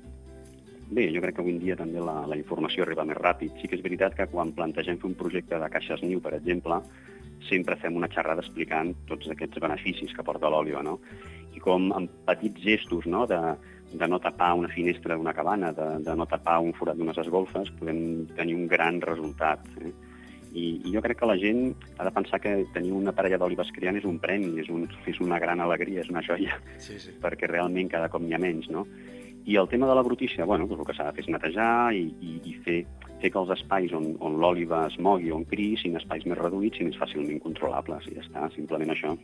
Bé, 0.92 1.08
jo 1.14 1.22
crec 1.24 1.38
que 1.38 1.42
avui 1.42 1.56
en 1.56 1.62
dia 1.62 1.78
també 1.80 2.02
la, 2.04 2.24
la 2.30 2.38
informació 2.38 2.84
arriba 2.84 3.06
més 3.08 3.18
ràpid. 3.18 3.56
Sí 3.62 3.70
que 3.70 3.78
és 3.80 3.84
veritat 3.86 4.16
que 4.18 4.28
quan 4.32 4.54
plantegem 4.58 5.00
fer 5.02 5.10
un 5.10 5.18
projecte 5.20 5.60
de 5.60 5.70
caixes 5.74 6.04
niu, 6.04 6.22
per 6.22 6.36
exemple, 6.38 6.82
sempre 7.50 7.78
fem 7.82 7.96
una 8.00 8.10
xerrada 8.12 8.44
explicant 8.44 8.94
tots 9.10 9.30
aquests 9.32 9.62
beneficis 9.64 10.14
que 10.16 10.26
porta 10.26 10.52
l'òliva, 10.52 10.84
no? 10.86 11.00
I 11.54 11.62
com 11.64 11.92
amb 11.96 12.12
petits 12.28 12.62
gestos, 12.64 13.08
no?, 13.10 13.26
de, 13.30 13.40
de 13.94 14.08
no 14.08 14.20
tapar 14.20 14.54
una 14.58 14.70
finestra 14.70 15.16
d'una 15.16 15.34
cabana, 15.34 15.72
de, 15.72 15.90
de 16.04 16.16
no 16.18 16.26
tapar 16.26 16.60
un 16.64 16.74
forat 16.74 16.98
d'unes 16.98 17.20
esgolfes, 17.22 17.70
podem 17.80 18.26
tenir 18.38 18.56
un 18.58 18.68
gran 18.68 19.00
resultat. 19.02 19.68
Eh? 19.82 19.94
I, 20.54 20.66
I 20.86 20.94
jo 20.94 21.02
crec 21.02 21.20
que 21.20 21.30
la 21.30 21.38
gent 21.42 21.74
ha 21.98 22.06
de 22.06 22.14
pensar 22.14 22.40
que 22.42 22.56
tenir 22.74 22.94
una 22.94 23.14
parella 23.14 23.40
d'olives 23.42 23.72
criant 23.74 23.98
és 23.98 24.06
un 24.10 24.20
premi, 24.22 24.54
és, 24.62 24.70
un, 24.70 24.88
és 25.10 25.20
una 25.22 25.40
gran 25.42 25.62
alegria, 25.62 26.02
és 26.02 26.10
una 26.14 26.22
joia, 26.26 26.58
sí, 26.78 27.00
sí. 27.02 27.14
perquè 27.22 27.50
realment 27.50 27.90
cada 27.90 28.10
cop 28.14 28.22
n'hi 28.22 28.38
ha 28.38 28.42
menys, 28.42 28.70
no? 28.74 28.86
I 29.46 29.58
el 29.60 29.68
tema 29.68 29.88
de 29.88 29.96
la 29.96 30.04
brutícia, 30.06 30.46
bueno, 30.46 30.68
doncs 30.68 30.84
el 30.84 30.88
que 30.88 30.98
s'ha 30.98 31.10
de 31.10 31.16
fer 31.18 31.26
és 31.26 31.32
netejar 31.34 31.94
i, 31.98 32.06
i, 32.24 32.36
i 32.48 32.54
fer, 32.66 32.78
fer 33.22 33.32
que 33.32 33.42
els 33.42 33.52
espais 33.58 33.92
on, 33.98 34.14
on 34.24 34.38
l'òliva 34.40 34.86
es 34.88 34.96
mogui 35.04 35.34
on 35.36 35.44
criï 35.50 35.76
siguin 35.80 36.00
espais 36.00 36.24
més 36.30 36.40
reduïts 36.40 36.80
i 36.80 36.88
més 36.88 37.00
fàcilment 37.02 37.44
controlables, 37.44 38.08
i 38.08 38.16
ja 38.16 38.24
està, 38.24 38.48
simplement 38.56 38.96
això. 38.96 39.18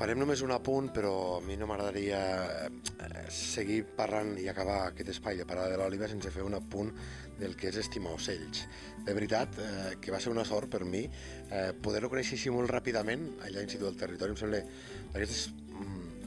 Farem 0.00 0.16
només 0.16 0.40
un 0.40 0.54
apunt, 0.54 0.86
però 0.96 1.12
a 1.36 1.40
mi 1.44 1.58
no 1.60 1.66
m'agradaria 1.68 2.20
eh, 2.64 3.24
seguir 3.28 3.82
parlant 3.98 4.30
i 4.40 4.46
acabar 4.48 4.78
aquest 4.86 5.10
espai 5.12 5.36
de 5.36 5.44
parlar 5.44 5.66
de 5.68 5.76
l'òliva 5.76 6.08
sense 6.08 6.32
fer 6.32 6.46
un 6.46 6.56
apunt 6.56 6.88
del 7.36 7.52
que 7.52 7.68
és 7.68 7.76
estimar 7.82 8.14
ocells. 8.16 8.62
De 9.04 9.12
veritat, 9.12 9.60
eh, 9.60 9.90
que 10.00 10.14
va 10.14 10.20
ser 10.24 10.32
una 10.32 10.46
sort 10.48 10.72
per 10.72 10.86
mi 10.88 11.02
eh, 11.04 11.72
poder-lo 11.84 12.08
conèixer 12.08 12.38
així 12.38 12.52
molt 12.54 12.72
ràpidament 12.72 13.26
allà 13.42 13.58
a 13.58 13.60
l'Institut 13.60 13.90
del 13.90 14.00
Territori. 14.00 14.32
Em 14.32 14.40
sembla 14.40 14.62
d'aquestes, 15.12 15.50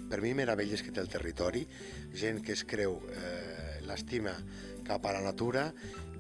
per 0.10 0.22
mi, 0.22 0.34
meravelles 0.38 0.84
que 0.84 0.92
té 0.94 1.02
el 1.04 1.12
territori, 1.12 1.64
gent 2.14 2.42
que 2.46 2.56
es 2.58 2.66
creu 2.68 3.00
eh, 3.14 3.80
l'estima 3.88 4.36
cap 4.88 5.06
a 5.06 5.16
la 5.16 5.24
natura, 5.24 5.70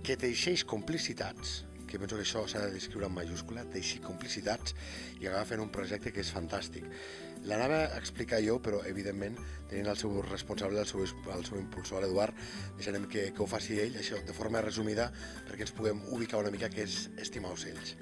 que 0.04 0.18
teixeix 0.20 0.66
complicitats, 0.68 1.64
que 1.88 2.00
penso 2.00 2.18
que 2.18 2.24
això 2.26 2.42
s'ha 2.50 2.64
de 2.66 2.74
descriure 2.74 3.06
en 3.06 3.14
majúscula, 3.14 3.68
teixir 3.70 4.00
complicitats 4.02 4.74
i 5.20 5.28
acabar 5.28 5.46
fent 5.46 5.62
un 5.62 5.70
projecte 5.72 6.12
que 6.12 6.24
és 6.24 6.32
fantàstic. 6.34 6.88
L'anava 7.46 7.84
a 7.84 8.00
explicar 8.00 8.40
jo, 8.42 8.56
però 8.64 8.80
evidentment, 8.90 9.36
tenint 9.70 9.92
el 9.92 10.00
seu 10.00 10.16
responsable, 10.26 10.82
el 10.82 10.90
seu, 10.90 11.04
el 11.06 11.46
seu 11.46 11.60
impulsor, 11.60 12.02
l'Eduard, 12.02 12.40
deixarem 12.80 13.06
que, 13.12 13.28
que 13.36 13.46
ho 13.46 13.50
faci 13.52 13.78
ell, 13.84 14.00
això 14.00 14.24
de 14.26 14.34
forma 14.34 14.64
resumida, 14.66 15.12
perquè 15.46 15.68
ens 15.68 15.76
puguem 15.78 16.02
ubicar 16.16 16.42
una 16.42 16.56
mica 16.56 16.72
què 16.74 16.88
és 16.88 17.06
Estimar 17.28 17.54
Ocells. 17.54 17.96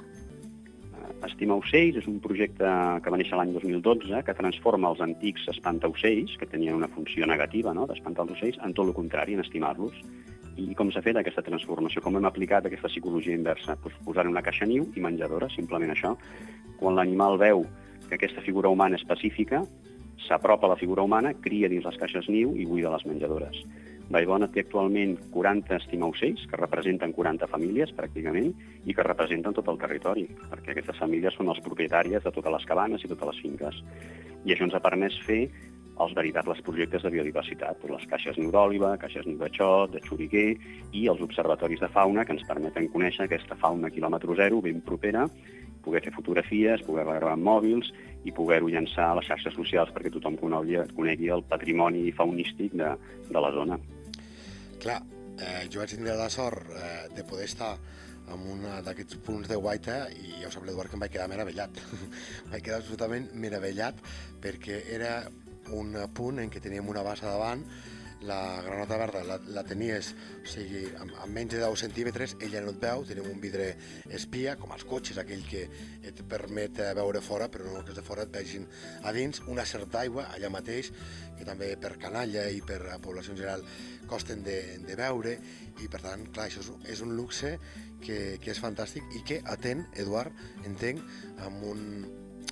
Estimar 1.27 1.59
Ocells 1.61 1.99
és 2.01 2.07
un 2.09 2.17
projecte 2.23 2.65
que 3.03 3.11
va 3.13 3.17
néixer 3.19 3.37
l'any 3.37 3.51
2012, 3.53 4.23
que 4.25 4.33
transforma 4.37 4.89
els 4.89 5.03
antics 5.05 5.45
espantaocells, 5.53 6.33
que 6.41 6.47
tenien 6.49 6.79
una 6.79 6.89
funció 6.89 7.27
negativa, 7.29 7.75
no?, 7.77 7.85
d'espantar 7.89 8.25
els 8.25 8.33
ocells, 8.37 8.57
en 8.65 8.73
tot 8.73 8.89
el 8.89 8.95
contrari, 8.97 9.37
en 9.37 9.43
estimar-los. 9.45 9.99
I 10.57 10.73
com 10.77 10.89
s'ha 10.91 11.03
fet 11.05 11.19
aquesta 11.21 11.43
transformació? 11.45 12.01
Com 12.01 12.17
hem 12.17 12.25
aplicat 12.25 12.65
aquesta 12.65 12.89
psicologia 12.89 13.37
inversa? 13.37 13.77
Pues 13.83 13.93
posar 14.05 14.25
una 14.27 14.41
caixa 14.41 14.65
niu 14.65 14.89
i 14.97 15.05
menjadora, 15.05 15.49
simplement 15.53 15.93
això. 15.93 16.15
Quan 16.81 16.97
l'animal 16.97 17.37
veu 17.41 17.63
que 18.07 18.17
aquesta 18.17 18.41
figura 18.41 18.73
humana 18.73 18.97
específica 18.97 19.61
s'apropa 20.25 20.67
a 20.67 20.73
la 20.73 20.81
figura 20.81 21.05
humana, 21.05 21.35
cria 21.37 21.69
dins 21.69 21.85
les 21.85 22.01
caixes 22.01 22.27
niu 22.29 22.57
i 22.57 22.65
buida 22.65 22.91
les 22.93 23.05
menjadores. 23.05 23.61
Vallbona 24.11 24.49
té 24.51 24.65
actualment 24.65 25.13
40 25.31 25.77
estimaocells, 25.77 26.43
que 26.51 26.59
representen 26.59 27.13
40 27.15 27.47
famílies, 27.47 27.93
pràcticament, 27.95 28.51
i 28.83 28.95
que 28.95 29.05
representen 29.07 29.55
tot 29.55 29.69
el 29.71 29.79
territori, 29.79 30.25
perquè 30.51 30.73
aquestes 30.73 30.99
famílies 30.99 31.37
són 31.37 31.51
els 31.53 31.61
propietàries 31.63 32.23
de 32.25 32.33
totes 32.35 32.55
les 32.57 32.65
cabanes 32.67 33.05
i 33.05 33.11
totes 33.11 33.31
les 33.31 33.39
finques. 33.45 33.77
I 34.43 34.53
això 34.53 34.67
ens 34.67 34.75
ha 34.75 34.83
permès 34.83 35.15
fer 35.23 35.45
els 36.01 36.15
veritables 36.17 36.59
projectes 36.65 37.05
de 37.05 37.11
biodiversitat, 37.13 37.83
les 37.87 38.05
caixes 38.09 38.37
niu 38.41 38.51
d'òliva, 38.51 38.95
caixes 38.99 39.27
niu 39.27 39.37
de 39.39 39.49
xot, 39.53 39.93
de 39.95 40.01
xuriguer 40.03 40.49
i 40.97 41.07
els 41.11 41.21
observatoris 41.21 41.83
de 41.83 41.91
fauna 41.93 42.25
que 42.25 42.35
ens 42.35 42.47
permeten 42.49 42.89
conèixer 42.91 43.27
aquesta 43.27 43.57
fauna 43.63 43.91
quilòmetre 43.93 44.35
zero 44.39 44.61
ben 44.65 44.81
propera 44.81 45.27
poder 45.81 46.03
fer 46.05 46.13
fotografies, 46.13 46.83
poder 46.85 47.05
gravar 47.07 47.33
amb 47.33 47.45
mòbils 47.47 47.89
i 48.25 48.33
poder-ho 48.35 48.69
llançar 48.69 49.11
a 49.11 49.15
les 49.17 49.29
xarxes 49.29 49.55
socials 49.57 49.89
perquè 49.95 50.11
tothom 50.13 50.37
conegui, 50.37 50.77
conegui 50.97 51.31
el 51.33 51.41
patrimoni 51.49 52.11
faunístic 52.17 52.75
de, 52.77 52.93
de 53.29 53.41
la 53.41 53.51
zona. 53.55 53.79
Clar, 54.81 55.01
eh, 55.37 55.67
jo 55.69 55.81
vaig 55.81 55.91
tindre 55.93 56.15
la 56.17 56.29
sort 56.33 56.71
eh, 56.73 57.05
de 57.13 57.25
poder 57.27 57.45
estar 57.45 57.75
en 58.31 58.45
un 58.49 58.63
d'aquests 58.85 59.19
punts 59.25 59.49
de 59.49 59.57
Guaita 59.59 59.97
i 60.13 60.39
ja 60.39 60.47
ho 60.47 60.51
sap 60.53 60.65
l'Eduard 60.65 60.89
que 60.89 60.97
em 60.97 61.03
vaig 61.03 61.13
quedar 61.13 61.29
meravellat. 61.29 61.81
vaig 62.51 62.63
quedar 62.65 62.79
absolutament 62.79 63.29
meravellat 63.43 64.01
perquè 64.41 64.81
era 64.97 65.15
un 65.77 65.93
punt 66.17 66.41
en 66.41 66.49
què 66.49 66.61
teníem 66.63 66.89
una 66.89 67.03
bassa 67.05 67.29
davant 67.29 67.61
la 68.21 68.61
granota 68.61 68.97
verda 69.01 69.23
la, 69.25 69.37
la 69.49 69.63
tenies 69.65 70.11
o 70.13 70.47
sigui, 70.49 70.83
amb, 71.01 71.13
amb 71.23 71.33
menys 71.33 71.55
de 71.55 71.61
10 71.63 71.83
centímetres, 71.85 72.35
ella 72.41 72.61
no 72.61 72.73
et 72.75 72.81
veu, 72.83 73.05
tenim 73.07 73.29
un 73.31 73.41
vidre 73.41 73.71
espia, 74.13 74.55
com 74.61 74.73
els 74.75 74.85
cotxes, 74.87 75.17
aquell 75.21 75.43
que 75.47 75.63
et 76.07 76.21
permet 76.29 76.81
eh, 76.81 76.91
veure 76.97 77.21
fora, 77.25 77.49
però 77.51 77.65
no 77.67 77.81
que 77.81 77.93
els 77.93 77.99
de 77.99 78.05
fora 78.05 78.25
et 78.27 78.33
vegin 78.33 78.67
a 79.03 79.13
dins, 79.15 79.41
una 79.51 79.65
certa 79.65 80.03
aigua 80.03 80.27
allà 80.35 80.51
mateix, 80.53 80.91
que 81.37 81.47
també 81.47 81.73
per 81.81 81.95
canalla 82.01 82.47
i 82.53 82.61
per 82.65 82.81
la 82.85 82.99
població 83.01 83.33
en 83.33 83.41
general 83.41 83.65
costen 84.09 84.43
de, 84.45 84.59
de 84.85 84.97
veure, 84.99 85.37
i 85.81 85.89
per 85.89 86.03
tant, 86.03 86.27
clar, 86.33 86.49
això 86.49 86.61
és, 86.61 86.71
és 86.97 87.05
un 87.05 87.15
luxe 87.17 87.55
que, 88.03 88.37
que 88.41 88.53
és 88.53 88.61
fantàstic 88.61 89.17
i 89.17 89.23
que 89.25 89.41
atén, 89.49 89.87
Eduard, 90.01 90.35
entenc, 90.67 91.01
amb 91.47 91.65
un 91.73 91.87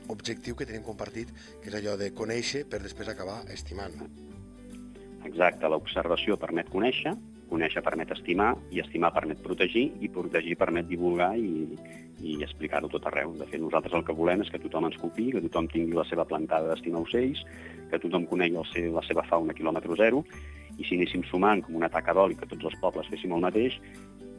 objectiu 0.09 0.57
que 0.57 0.65
tenim 0.65 0.85
compartit, 0.85 1.29
que 1.61 1.69
és 1.69 1.77
allò 1.77 1.95
de 1.99 2.09
conèixer 2.17 2.65
per 2.69 2.81
després 2.85 3.11
acabar 3.13 3.43
estimant. 3.53 4.28
Exacte, 5.27 5.67
l'observació 5.67 6.37
permet 6.39 6.69
conèixer, 6.71 7.13
conèixer 7.49 7.81
permet 7.83 8.11
estimar, 8.13 8.53
i 8.71 8.79
estimar 8.83 9.11
permet 9.15 9.41
protegir, 9.43 9.89
i 9.99 10.09
protegir 10.13 10.55
permet 10.59 10.87
divulgar 10.87 11.31
i, 11.37 11.65
i 12.21 12.37
explicar-ho 12.45 12.89
tot 12.91 13.07
arreu. 13.09 13.33
De 13.39 13.47
fet, 13.49 13.59
nosaltres 13.61 13.95
el 13.97 14.05
que 14.05 14.15
volem 14.15 14.45
és 14.45 14.51
que 14.53 14.61
tothom 14.61 14.87
ens 14.89 14.99
copi, 15.01 15.31
que 15.33 15.43
tothom 15.47 15.67
tingui 15.71 15.97
la 15.97 16.05
seva 16.07 16.27
plantada 16.29 16.69
d'estimar 16.71 17.03
ocells, 17.07 17.43
que 17.89 18.01
tothom 18.05 18.29
conegui 18.29 18.59
el 18.61 18.69
seu, 18.71 18.93
la 18.95 19.05
seva 19.07 19.25
fauna 19.27 19.55
quilòmetre 19.57 19.97
zero, 19.99 20.23
i 20.77 20.85
si 20.87 20.95
anéssim 20.95 21.25
sumant 21.27 21.65
com 21.65 21.75
una 21.75 21.91
taca 21.91 22.15
d'oli 22.15 22.37
que 22.39 22.47
tots 22.47 22.69
els 22.69 22.79
pobles 22.79 23.09
féssim 23.11 23.33
el 23.35 23.43
mateix, 23.43 23.79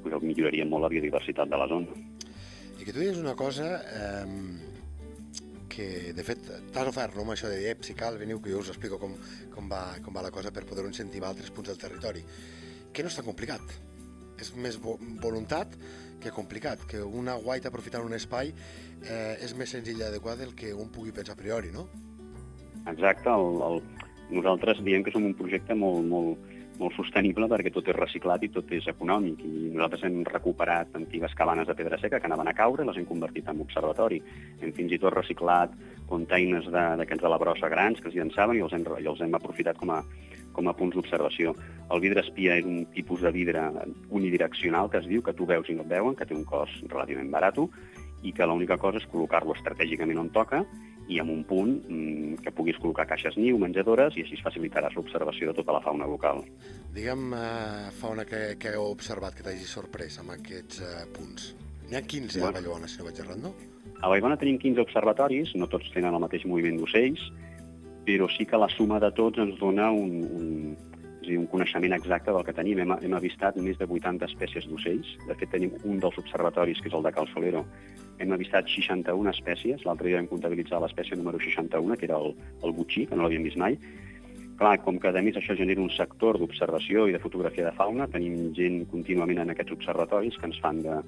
doncs 0.07 0.25
milloraria 0.25 0.65
molt 0.65 0.87
la 0.87 0.93
biodiversitat 0.93 1.51
de 1.51 1.61
la 1.61 1.69
zona. 1.69 1.99
I 2.81 2.87
que 2.87 2.93
tu 2.95 3.03
digues 3.03 3.19
una 3.21 3.35
cosa, 3.37 3.75
eh, 3.85 4.70
que 5.81 6.13
de 6.17 6.25
fet 6.27 6.43
t'has 6.75 6.89
ofert 6.91 7.17
no, 7.17 7.25
amb 7.25 7.35
això 7.35 7.49
de 7.49 7.61
dir, 7.61 7.77
si 7.87 7.97
cal, 7.97 8.19
veniu 8.21 8.41
que 8.45 8.53
jo 8.53 8.61
us 8.61 8.73
explico 8.73 8.99
com, 9.01 9.15
com, 9.55 9.69
va, 9.71 9.83
com 10.05 10.17
va 10.17 10.25
la 10.27 10.33
cosa 10.35 10.53
per 10.53 10.67
poder 10.69 10.85
incentivar 10.89 11.31
altres 11.33 11.53
punts 11.55 11.73
del 11.73 11.81
territori, 11.81 12.23
que 12.93 13.05
no 13.05 13.13
és 13.13 13.17
tan 13.17 13.29
complicat. 13.29 13.75
És 14.41 14.53
més 14.57 14.79
vo 14.81 14.97
voluntat 15.23 15.75
que 16.21 16.33
complicat, 16.37 16.85
que 16.89 17.01
una 17.01 17.37
guaita 17.41 17.69
aprofitant 17.71 18.05
un 18.05 18.17
espai 18.17 18.53
eh, 18.53 19.37
és 19.45 19.55
més 19.57 19.73
senzill 19.73 20.01
i 20.01 20.07
adequat 20.07 20.41
del 20.41 20.55
que 20.57 20.73
un 20.77 20.93
pugui 20.93 21.15
pensar 21.17 21.37
a 21.37 21.41
priori, 21.41 21.73
no? 21.73 21.87
Exacte, 22.89 23.33
el, 23.33 23.61
el, 23.65 23.83
nosaltres 24.37 24.81
diem 24.85 25.05
que 25.05 25.13
som 25.15 25.25
un 25.29 25.37
projecte 25.37 25.77
molt, 25.77 26.05
molt, 26.09 26.51
molt 26.81 26.97
sostenible 26.97 27.47
perquè 27.51 27.73
tot 27.75 27.89
és 27.93 27.97
reciclat 27.97 28.43
i 28.47 28.51
tot 28.55 28.71
és 28.73 28.89
econòmic. 28.91 29.45
I 29.45 29.71
nosaltres 29.75 30.07
hem 30.09 30.21
recuperat 30.27 30.97
antigues 30.99 31.37
cabanes 31.39 31.69
de 31.69 31.77
pedra 31.79 31.99
seca 32.01 32.21
que 32.21 32.29
anaven 32.31 32.49
a 32.49 32.57
caure, 32.57 32.87
les 32.89 32.99
hem 32.99 33.07
convertit 33.09 33.49
en 33.53 33.61
observatori. 33.65 34.21
Hem 34.61 34.73
fins 34.77 34.97
i 34.97 35.01
tot 35.03 35.15
reciclat 35.15 35.77
containers 36.11 36.67
d'aquests 36.73 37.21
de, 37.21 37.27
de 37.27 37.33
la 37.33 37.39
brossa 37.43 37.71
grans 37.71 38.01
que 38.01 38.11
es 38.11 38.17
llançaven 38.17 38.59
i 38.59 38.65
els 38.65 38.75
hem, 38.75 38.87
i 38.99 39.09
els 39.13 39.23
hem 39.23 39.37
aprofitat 39.39 39.79
com 39.79 39.93
a, 39.95 40.01
com 40.57 40.69
a 40.69 40.77
punts 40.77 40.97
d'observació. 40.97 41.55
El 41.93 42.03
vidre 42.03 42.25
espia 42.25 42.57
és 42.59 42.67
un 42.67 42.85
tipus 42.95 43.23
de 43.27 43.33
vidre 43.35 43.69
unidireccional 44.09 44.91
que 44.91 45.03
es 45.03 45.09
diu 45.11 45.23
que 45.23 45.37
tu 45.37 45.47
veus 45.47 45.69
i 45.71 45.77
no 45.77 45.87
et 45.87 45.93
veuen, 45.93 46.17
que 46.17 46.27
té 46.27 46.37
un 46.37 46.47
cost 46.49 46.83
relativament 46.89 47.31
barat 47.31 47.61
i 48.23 48.33
que 48.37 48.47
l'única 48.47 48.77
cosa 48.81 49.01
és 49.01 49.09
col·locar-lo 49.11 49.57
estratègicament 49.57 50.21
on 50.21 50.31
toca 50.35 50.65
i 51.11 51.19
amb 51.19 51.33
un 51.33 51.41
punt 51.45 51.73
mmm, 51.89 52.37
que 52.45 52.53
puguis 52.55 52.79
col·locar 52.79 53.07
caixes 53.11 53.37
niu, 53.41 53.59
menjadores, 53.59 54.15
i 54.17 54.25
així 54.25 54.39
facilitaràs 54.45 54.95
l'observació 54.95 55.51
de 55.51 55.57
tota 55.59 55.75
la 55.75 55.83
fauna 55.83 56.07
local. 56.07 56.45
Digue'm, 56.95 57.33
eh, 57.35 57.91
fauna 57.99 58.27
que, 58.29 58.55
que 58.63 58.77
heu 58.77 58.87
observat 58.93 59.35
que 59.35 59.47
t'hagi 59.47 59.67
sorprès 59.67 60.21
amb 60.23 60.37
aquests 60.37 60.85
eh, 60.87 61.05
punts. 61.17 61.51
N'hi 61.89 61.99
ha 61.99 62.05
15 62.07 62.39
bueno. 62.39 62.53
a 62.53 62.61
Vallbona, 62.61 62.91
si 62.91 63.01
no 63.01 63.09
vaig 63.09 63.19
errat, 63.25 63.41
no? 63.43 63.55
A 64.01 64.13
Vallbona 64.13 64.39
tenim 64.39 64.61
15 64.63 64.85
observatoris, 64.85 65.57
no 65.59 65.67
tots 65.73 65.91
tenen 65.95 66.15
el 66.15 66.23
mateix 66.23 66.47
moviment 66.47 66.79
d'ocells, 66.79 67.27
però 68.07 68.29
sí 68.31 68.47
que 68.47 68.61
la 68.61 68.71
suma 68.71 69.01
de 69.03 69.11
tots 69.17 69.43
ens 69.43 69.59
dona 69.59 69.91
un, 69.91 70.15
un, 70.39 70.55
dir, 71.31 71.39
un 71.41 71.49
coneixement 71.51 71.95
exacte 71.97 72.35
del 72.35 72.45
que 72.47 72.55
tenim. 72.57 72.83
Hem, 72.83 72.93
hem 73.07 73.17
avistat 73.17 73.57
més 73.63 73.79
de 73.81 73.89
80 73.89 74.29
espècies 74.29 74.69
d'ocells. 74.69 75.15
De 75.29 75.37
fet, 75.39 75.51
tenim 75.55 75.73
un 75.83 76.03
dels 76.03 76.19
observatoris, 76.21 76.83
que 76.83 76.91
és 76.91 76.99
el 76.99 77.07
de 77.07 77.15
Cal 77.17 77.31
Solero. 77.33 77.65
Hem 78.21 78.37
avistat 78.37 78.69
61 78.69 79.33
espècies. 79.33 79.87
L'altre 79.89 80.11
dia 80.11 80.21
vam 80.21 80.29
comptabilitzar 80.31 80.83
l'espècie 80.83 81.17
número 81.17 81.41
61, 81.41 81.97
que 81.97 82.09
era 82.11 82.21
el, 82.21 82.35
el 82.67 82.77
butxí, 82.77 83.07
que 83.09 83.17
no 83.17 83.25
l'havíem 83.27 83.49
vist 83.49 83.61
mai. 83.61 83.79
Clar, 84.61 84.75
com 84.85 84.99
que 85.01 85.09
a 85.09 85.25
més 85.25 85.39
això 85.41 85.57
genera 85.57 85.81
un 85.81 85.89
sector 85.95 86.37
d'observació 86.37 87.07
i 87.09 87.15
de 87.17 87.23
fotografia 87.23 87.71
de 87.71 87.77
fauna, 87.79 88.11
tenim 88.13 88.51
gent 88.59 88.83
contínuament 88.91 89.41
en 89.41 89.55
aquests 89.55 89.73
observatoris 89.73 90.37
que 90.37 90.51
ens 90.51 90.61
fan 90.61 90.83
de, 90.85 90.99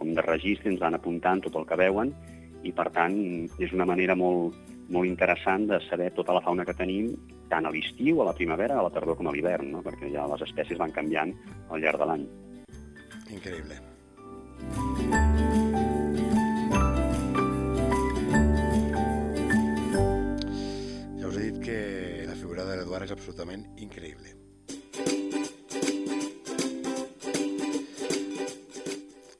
com 0.00 0.10
de 0.16 0.24
registre, 0.26 0.72
ens 0.72 0.82
van 0.82 0.98
apuntant 0.98 1.44
tot 1.44 1.60
el 1.60 1.68
que 1.68 1.78
veuen 1.78 2.10
i, 2.66 2.72
per 2.74 2.88
tant, 2.96 3.14
és 3.62 3.70
una 3.76 3.86
manera 3.86 4.16
molt, 4.18 4.56
molt 4.90 5.08
interessant 5.08 5.68
de 5.70 5.78
saber 5.86 6.10
tota 6.16 6.34
la 6.36 6.42
fauna 6.44 6.66
que 6.66 6.74
tenim, 6.76 7.12
tant 7.50 7.66
a 7.66 7.72
l'estiu, 7.74 8.20
a 8.22 8.28
la 8.30 8.34
primavera, 8.36 8.78
a 8.78 8.86
la 8.86 8.92
tardor 8.94 9.16
com 9.18 9.30
a 9.30 9.34
l'hivern, 9.34 9.70
no? 9.74 9.82
perquè 9.86 10.10
ja 10.12 10.26
les 10.30 10.44
espècies 10.46 10.78
van 10.78 10.94
canviant 10.94 11.32
al 11.70 11.82
llarg 11.82 12.02
de 12.02 12.10
l'any. 12.10 12.26
Increïble. 13.30 13.78
Ja 21.20 21.30
us 21.30 21.36
he 21.36 21.50
dit 21.50 21.60
que 21.64 21.80
la 22.26 22.38
figura 22.38 22.66
de 22.66 22.80
l'Eduard 22.80 23.06
és 23.06 23.14
absolutament 23.14 23.66
increïble. 23.78 24.34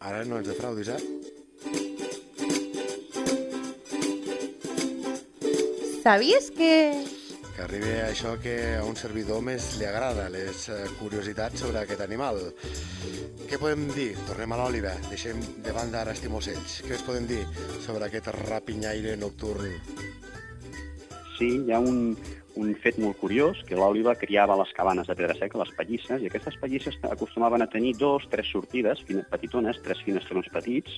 Ara 0.00 0.24
no 0.24 0.40
ens 0.40 0.48
defraudis, 0.48 0.94
eh? 0.94 1.19
¿Sabies 6.02 6.50
que... 6.50 7.04
Que 7.54 7.62
arribi 7.66 7.90
a 8.00 8.06
això 8.08 8.38
que 8.40 8.54
a 8.78 8.84
un 8.88 8.96
servidor 8.96 9.42
més 9.44 9.74
li 9.76 9.84
agrada, 9.84 10.30
les 10.32 10.62
eh, 10.72 10.78
curiositats 10.96 11.60
sobre 11.60 11.82
aquest 11.82 12.00
animal. 12.00 12.38
Què 13.50 13.58
podem 13.60 13.84
dir? 13.92 14.14
Tornem 14.24 14.54
a 14.54 14.60
l'òliva, 14.62 14.94
deixem 15.10 15.42
de 15.60 15.74
banda 15.76 16.00
ara 16.00 16.14
estim 16.16 16.38
ocells. 16.38 16.78
Què 16.86 16.96
us 16.96 17.04
podem 17.04 17.28
dir 17.28 17.42
sobre 17.84 18.08
aquest 18.08 18.30
rapinyaire 18.38 19.18
nocturn? 19.20 19.76
Sí, 21.36 21.50
hi 21.66 21.74
ha 21.76 21.82
un, 21.84 22.14
un 22.56 22.72
fet 22.80 22.96
molt 23.02 23.20
curiós, 23.20 23.60
que 23.68 23.76
l'òliva 23.76 24.16
criava 24.16 24.56
les 24.62 24.72
cabanes 24.76 25.10
de 25.10 25.18
pedra 25.18 25.36
seca, 25.36 25.60
les 25.60 25.74
pallisses, 25.76 26.22
i 26.22 26.30
aquestes 26.30 26.56
pallisses 26.62 26.96
acostumaven 27.10 27.60
a 27.60 27.68
tenir 27.68 27.98
dos, 28.00 28.24
tres 28.32 28.48
sortides 28.48 29.04
petitones, 29.28 29.84
tres 29.84 30.00
finestrons 30.06 30.48
petits, 30.54 30.96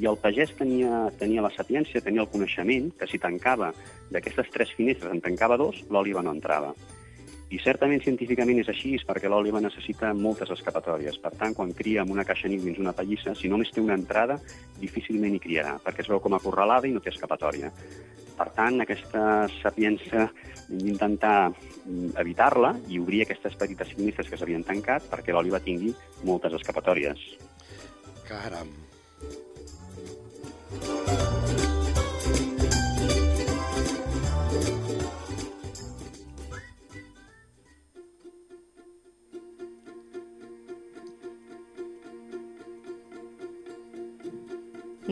i 0.00 0.08
el 0.08 0.16
pagès 0.20 0.54
tenia, 0.58 1.04
tenia 1.20 1.44
la 1.44 1.52
sapiència, 1.52 2.00
tenia 2.00 2.24
el 2.24 2.30
coneixement, 2.32 2.90
que 2.98 3.08
si 3.10 3.20
tancava 3.20 3.72
d'aquestes 4.12 4.50
tres 4.54 4.72
finestres 4.76 5.12
en 5.12 5.20
tancava 5.24 5.58
dos, 5.60 5.82
l'òliva 5.90 6.24
no 6.24 6.34
entrava. 6.34 6.72
I 7.52 7.58
certament 7.60 8.00
científicament 8.00 8.62
és 8.62 8.68
així, 8.72 8.94
perquè 9.04 9.28
l'òliva 9.28 9.60
necessita 9.60 10.14
moltes 10.16 10.48
escapatòries. 10.54 11.18
Per 11.20 11.34
tant, 11.36 11.52
quan 11.52 11.74
cria 11.76 12.00
en 12.00 12.12
una 12.14 12.24
caixa 12.24 12.48
niu 12.48 12.62
dins 12.64 12.80
una 12.80 12.94
pallissa, 12.96 13.34
si 13.36 13.50
només 13.52 13.68
té 13.74 13.82
una 13.82 13.98
entrada, 13.98 14.38
difícilment 14.80 15.36
hi 15.36 15.42
criarà, 15.42 15.74
perquè 15.84 16.00
es 16.00 16.08
veu 16.08 16.22
com 16.24 16.32
acorralada 16.38 16.88
i 16.88 16.94
no 16.94 17.02
té 17.04 17.12
escapatòria. 17.12 17.68
Per 18.38 18.48
tant, 18.56 18.80
aquesta 18.80 19.24
sapiència 19.58 20.30
d'intentar 20.70 21.50
mm, 21.50 22.14
evitar-la 22.22 22.72
i 22.88 23.02
obrir 23.02 23.26
aquestes 23.26 23.58
petites 23.60 23.92
finestres 23.92 24.32
que 24.32 24.40
s'havien 24.40 24.64
tancat 24.64 25.10
perquè 25.12 25.36
l'òliva 25.36 25.60
tingui 25.60 25.92
moltes 26.24 26.56
escapatòries. 26.56 27.20
Caram. 28.24 28.72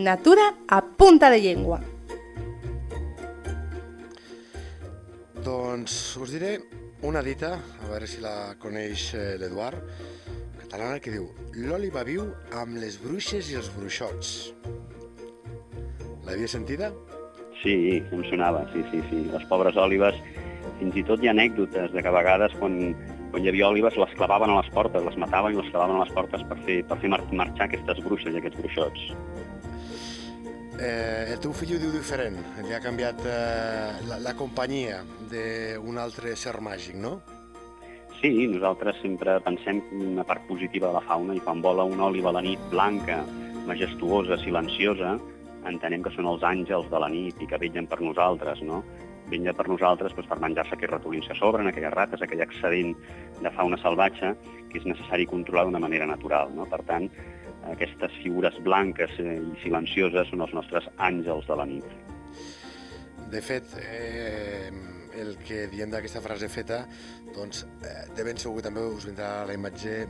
Natura 0.01 0.57
a 0.67 0.81
punta 0.81 1.29
de 1.29 1.41
llengua. 1.43 1.81
Doncs 5.45 6.17
us 6.17 6.31
diré 6.33 6.55
una 7.05 7.21
dita, 7.21 7.51
a 7.59 7.89
veure 7.91 8.09
si 8.09 8.23
la 8.25 8.55
coneix 8.63 9.11
eh, 9.13 9.37
l'Eduard, 9.37 9.85
catalana, 10.63 11.03
que 11.05 11.13
diu 11.13 11.29
L'òliva 11.59 12.07
viu 12.09 12.31
amb 12.63 12.81
les 12.81 12.97
bruixes 13.03 13.51
i 13.53 13.59
els 13.61 13.69
bruixots. 13.77 14.55
L'havia 16.27 16.49
sentida? 16.49 16.91
Sí, 17.63 18.01
em 18.01 18.23
sonava, 18.29 18.65
sí, 18.73 18.85
sí, 18.91 19.03
sí. 19.11 19.25
Les 19.33 19.45
pobres 19.51 19.77
òlives, 19.77 20.17
fins 20.81 20.97
i 20.97 21.05
tot 21.05 21.23
hi 21.23 21.29
ha 21.29 21.35
anècdotes 21.37 21.93
de 21.93 22.03
que 22.03 22.09
a 22.09 22.15
vegades 22.17 22.55
quan, 22.61 22.79
quan 23.33 23.45
hi 23.45 23.51
havia 23.53 23.69
òlives 23.69 23.99
les 24.01 24.15
clavaven 24.17 24.53
a 24.55 24.61
les 24.61 24.71
portes, 24.75 25.05
les 25.05 25.19
mataven 25.21 25.57
i 25.57 25.61
les 25.61 25.73
clavaven 25.73 25.99
a 25.99 26.05
les 26.05 26.15
portes 26.17 26.45
per 26.49 26.59
fer, 26.65 26.81
per 26.89 27.01
fer 27.03 27.13
mar 27.13 27.21
marxar 27.43 27.69
aquestes 27.69 28.01
bruixes 28.07 28.33
i 28.33 28.41
aquests 28.41 28.61
bruixots. 28.63 29.11
Eh, 30.81 31.35
el 31.35 31.41
teu 31.45 31.53
fill 31.53 31.75
ho 31.77 31.81
diu 31.83 31.91
diferent, 31.93 32.39
li 32.65 32.73
ha 32.73 32.81
canviat 32.81 33.27
eh, 33.29 33.99
la, 34.09 34.17
la 34.25 34.33
companyia 34.39 35.03
d'un 35.29 36.01
altre 36.01 36.33
ser 36.41 36.57
màgic, 36.65 36.97
no? 36.97 37.19
Sí, 38.21 38.31
nosaltres 38.53 38.97
sempre 39.01 39.39
pensem 39.45 39.83
una 39.97 40.25
part 40.29 40.47
positiva 40.49 40.89
de 40.89 40.97
la 40.97 41.05
fauna 41.05 41.37
i 41.37 41.43
quan 41.45 41.61
vola 41.65 41.85
una 41.89 42.09
òliva 42.09 42.33
a 42.33 42.37
la 42.37 42.43
nit 42.45 42.65
blanca, 42.73 43.21
majestuosa, 43.69 44.37
silenciosa, 44.41 45.15
entenem 45.69 46.03
que 46.05 46.13
són 46.15 46.29
els 46.31 46.45
àngels 46.47 46.91
de 46.91 47.01
la 47.03 47.09
nit 47.13 47.41
i 47.41 47.49
que 47.49 47.59
vetllen 47.61 47.89
per 47.91 48.01
nosaltres, 48.01 48.63
no? 48.67 48.83
Vetllen 49.31 49.57
per 49.57 49.67
nosaltres 49.69 50.15
doncs, 50.17 50.29
per 50.31 50.41
menjar-se 50.43 50.77
aquells 50.77 50.95
ratolins 50.97 51.29
que 51.29 51.37
sobren, 51.39 51.69
aquelles 51.71 51.95
rates, 51.95 52.23
aquell 52.23 52.43
excedent 52.47 52.95
de 53.41 53.53
fauna 53.57 53.79
salvatge 53.83 54.35
que 54.71 54.81
és 54.81 54.87
necessari 54.87 55.27
controlar 55.31 55.67
d'una 55.69 55.83
manera 55.83 56.09
natural, 56.09 56.55
no? 56.57 56.67
Per 56.71 56.83
tant, 56.89 57.11
aquestes 57.71 58.15
figures 58.23 58.57
blanques 58.65 59.13
i 59.21 59.37
silencioses 59.63 60.31
són 60.33 60.47
els 60.47 60.55
nostres 60.57 60.89
àngels 60.99 61.47
de 61.51 61.59
la 61.61 61.69
nit. 61.69 61.87
De 63.31 63.43
fet, 63.45 63.77
eh, 63.79 64.71
el 65.21 65.37
que 65.45 65.67
diem 65.71 65.91
d'aquesta 65.93 66.23
frase 66.25 66.49
feta, 66.51 66.81
doncs 67.35 67.65
eh, 67.85 68.07
de 68.17 68.27
ben 68.27 68.41
segur 68.41 68.63
també 68.65 68.83
us 68.83 69.07
vindrà 69.07 69.45
la 69.47 69.55
imatge 69.55 70.01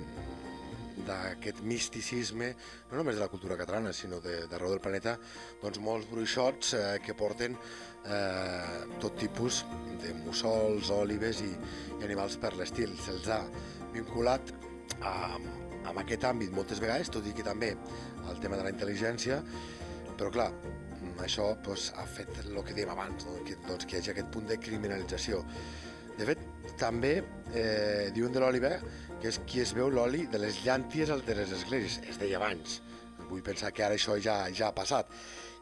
d'aquest 1.06 1.62
misticisme, 1.66 2.50
no 2.90 2.98
només 3.00 3.18
de 3.18 3.22
la 3.22 3.30
cultura 3.32 3.58
catalana, 3.60 3.92
sinó 3.96 4.20
d'arreu 4.22 4.74
del 4.74 4.82
planeta, 4.82 5.16
doncs 5.62 5.80
molts 5.84 6.08
bruixots 6.10 6.74
eh, 6.78 6.84
que 7.04 7.16
porten 7.18 7.56
eh, 7.56 8.84
tot 9.02 9.18
tipus 9.20 9.64
de 10.02 10.14
mussols, 10.24 10.92
òlives 10.94 11.42
i, 11.46 11.50
i 11.98 12.04
animals 12.06 12.38
per 12.40 12.54
l'estil. 12.58 12.94
Se'ls 13.04 13.28
ha 13.32 13.42
vinculat 13.94 14.54
a, 15.00 15.14
amb 15.90 15.98
aquest 16.04 16.26
àmbit 16.28 16.54
moltes 16.54 16.82
vegades, 16.82 17.10
tot 17.12 17.26
i 17.26 17.34
que 17.36 17.46
també 17.46 17.74
el 18.30 18.40
tema 18.42 18.58
de 18.60 18.66
la 18.66 18.72
intel·ligència, 18.74 19.40
però 20.16 20.30
clar, 20.34 20.50
això 21.24 21.50
doncs, 21.64 21.90
ha 21.96 22.06
fet 22.08 22.42
el 22.44 22.58
que 22.64 22.76
dèiem 22.76 22.92
abans, 22.92 23.26
no? 23.28 23.38
que, 23.46 23.56
doncs, 23.66 23.86
que 23.86 23.96
hi 23.96 24.02
hagi 24.02 24.12
aquest 24.14 24.30
punt 24.34 24.48
de 24.50 24.58
criminalització. 24.60 25.40
De 26.18 26.26
fet, 26.28 26.42
també 26.80 27.14
eh, 27.56 28.10
diuen 28.14 28.32
de 28.34 28.42
l'oli 28.42 28.60
que 29.20 29.28
és 29.28 29.40
qui 29.46 29.60
es 29.60 29.74
veu 29.76 29.90
l'oli 29.92 30.24
de 30.32 30.40
les 30.40 30.62
llànties 30.64 31.12
de 31.26 31.36
les 31.36 31.52
esglésies, 31.58 32.00
es 32.08 32.18
deia 32.20 32.40
abans. 32.40 32.80
Vull 33.28 33.44
pensar 33.46 33.70
que 33.72 33.84
ara 33.84 33.98
això 33.98 34.16
ja, 34.18 34.42
ja 34.54 34.70
ha 34.70 34.76
passat. 34.76 35.12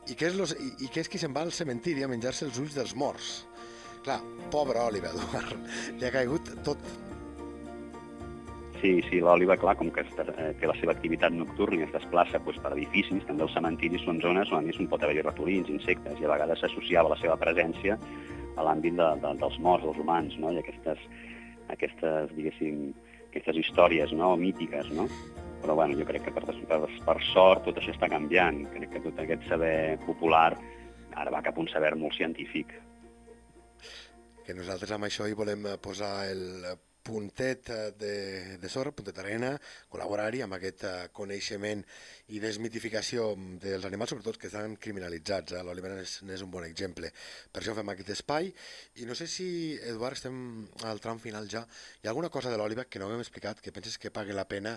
I 0.09 0.17
què 0.17 0.31
és, 0.31 0.39
los, 0.39 0.55
i, 0.55 0.71
i 0.87 0.89
és 0.89 1.11
qui 1.11 1.21
se'n 1.21 1.35
va 1.35 1.43
al 1.45 1.53
cementiri 1.53 2.05
a 2.05 2.09
menjar-se 2.09 2.47
els 2.47 2.59
ulls 2.63 2.79
dels 2.79 2.95
morts? 2.97 3.43
Clar, 4.07 4.23
pobre 4.53 4.81
Oliver, 4.81 5.11
Eduard, 5.13 5.69
li 5.99 6.07
ha 6.07 6.15
caigut 6.15 6.55
tot, 6.65 6.87
Sí, 8.79 9.01
sí, 9.09 9.19
l'òliba, 9.19 9.57
clar, 9.59 9.75
com 9.75 9.89
que 9.91 10.05
eh, 10.07 10.51
té 10.61 10.69
la 10.71 10.75
seva 10.79 10.93
activitat 10.95 11.35
nocturna 11.35 11.81
i 11.81 11.87
es 11.89 11.91
desplaça 11.91 12.39
doncs, 12.45 12.61
per 12.63 12.71
edificis, 12.77 13.25
també 13.27 13.43
els 13.43 13.55
cementiris 13.57 14.05
són 14.07 14.21
zones 14.23 14.53
on 14.53 14.61
a 14.61 14.67
més 14.69 14.79
pot 14.93 15.03
haver-hi 15.03 15.25
ratolins, 15.27 15.71
insectes, 15.73 16.21
i 16.21 16.27
a 16.27 16.31
vegades 16.31 16.63
s'associava 16.63 17.11
la 17.11 17.19
seva 17.19 17.35
presència 17.41 17.97
a 18.55 18.67
l'àmbit 18.67 18.95
de, 19.01 19.09
de, 19.25 19.33
dels 19.41 19.59
morts, 19.65 19.83
dels 19.83 19.99
humans, 20.05 20.37
no? 20.39 20.53
i 20.55 20.61
aquestes, 20.63 21.03
aquestes, 21.75 22.31
diguéssim, 22.37 22.93
aquestes 23.39 23.63
històries 23.63 24.13
no? 24.13 24.35
mítiques, 24.37 24.91
no? 24.95 25.09
Però 25.63 25.75
bueno, 25.79 25.97
jo 25.99 26.07
crec 26.07 26.29
que 26.29 26.35
per, 26.35 26.45
per, 26.47 27.17
sort 27.33 27.65
tot 27.67 27.79
això 27.81 27.95
està 27.95 28.11
canviant. 28.11 28.61
Crec 28.75 28.93
que 28.95 29.03
tot 29.09 29.23
aquest 29.23 29.49
saber 29.51 29.99
popular 30.05 30.53
ara 31.19 31.33
va 31.35 31.43
cap 31.43 31.57
a 31.57 31.63
un 31.65 31.71
saber 31.71 31.95
molt 31.99 32.15
científic. 32.15 32.77
Que 34.47 34.55
nosaltres 34.55 34.93
amb 34.95 35.09
això 35.09 35.27
hi 35.27 35.35
volem 35.39 35.67
posar 35.83 36.13
el 36.31 36.45
puntet 37.09 37.71
eh, 37.73 37.91
de, 37.97 38.15
de 38.61 38.71
sorra, 38.73 38.93
puntet 38.93 39.17
d'arena, 39.17 39.55
col·laborar-hi 39.93 40.43
amb 40.45 40.57
aquest 40.59 40.85
uh, 40.85 40.95
coneixement 41.17 41.81
i 42.35 42.41
desmitificació 42.43 43.31
dels 43.63 43.87
animals, 43.89 44.13
sobretot 44.13 44.37
que 44.41 44.51
estan 44.51 44.77
criminalitzats. 44.77 45.57
Eh? 45.57 45.63
L'Oliver 45.65 45.95
n'és 45.97 46.45
un 46.45 46.53
bon 46.53 46.67
exemple. 46.69 47.11
Per 47.53 47.63
això 47.63 47.77
fem 47.79 47.95
aquest 47.95 48.13
espai. 48.19 48.53
I 49.01 49.09
no 49.09 49.17
sé 49.19 49.29
si, 49.31 49.49
Eduard, 49.93 50.19
estem 50.21 50.43
al 50.91 51.01
tram 51.05 51.23
final 51.23 51.49
ja. 51.49 51.65
Hi 52.03 52.09
ha 52.09 52.13
alguna 52.13 52.33
cosa 52.35 52.53
de 52.53 52.61
l'Oliver 52.61 52.89
que 52.93 53.01
no 53.01 53.09
hem 53.15 53.25
explicat, 53.25 53.65
que 53.65 53.73
penses 53.73 53.97
que 53.97 54.13
pagui 54.13 54.37
la 54.37 54.49
pena 54.51 54.77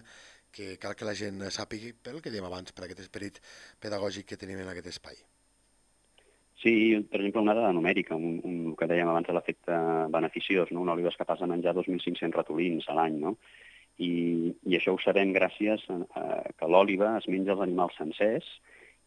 que 0.51 0.75
cal 0.79 0.95
que 0.99 1.07
la 1.07 1.15
gent 1.15 1.43
sàpigui, 1.51 1.93
pel 2.03 2.19
que 2.23 2.31
dèiem 2.31 2.47
abans, 2.47 2.75
per 2.75 2.87
aquest 2.87 3.05
esperit 3.07 3.43
pedagògic 3.83 4.31
que 4.31 4.39
tenim 4.39 4.63
en 4.63 4.71
aquest 4.71 4.91
espai? 4.95 5.19
Sí, 6.61 6.73
per 7.09 7.19
exemple, 7.19 7.41
una 7.41 7.55
dada 7.57 7.73
numèrica, 7.73 8.15
un, 8.15 8.37
un, 8.45 8.57
el 8.69 8.75
que 8.77 8.87
dèiem 8.89 9.09
abans 9.09 9.25
de 9.25 9.33
l'efecte 9.33 9.77
beneficiós, 10.13 10.69
no? 10.69 10.83
una 10.85 10.93
oliva 10.93 11.09
és 11.09 11.17
capaç 11.17 11.41
de 11.41 11.49
menjar 11.49 11.73
2.500 11.73 12.35
ratolins 12.37 12.85
a 12.87 12.97
l'any, 12.99 13.17
no? 13.23 13.37
I, 14.01 14.11
I 14.69 14.77
això 14.77 14.93
ho 14.93 14.99
sabem 15.01 15.33
gràcies 15.33 15.83
a, 15.89 15.97
a 16.21 16.27
que 16.57 16.69
l'òliva 16.69 17.15
es 17.17 17.27
menja 17.33 17.55
els 17.55 17.65
animals 17.65 17.97
sencers 17.97 18.47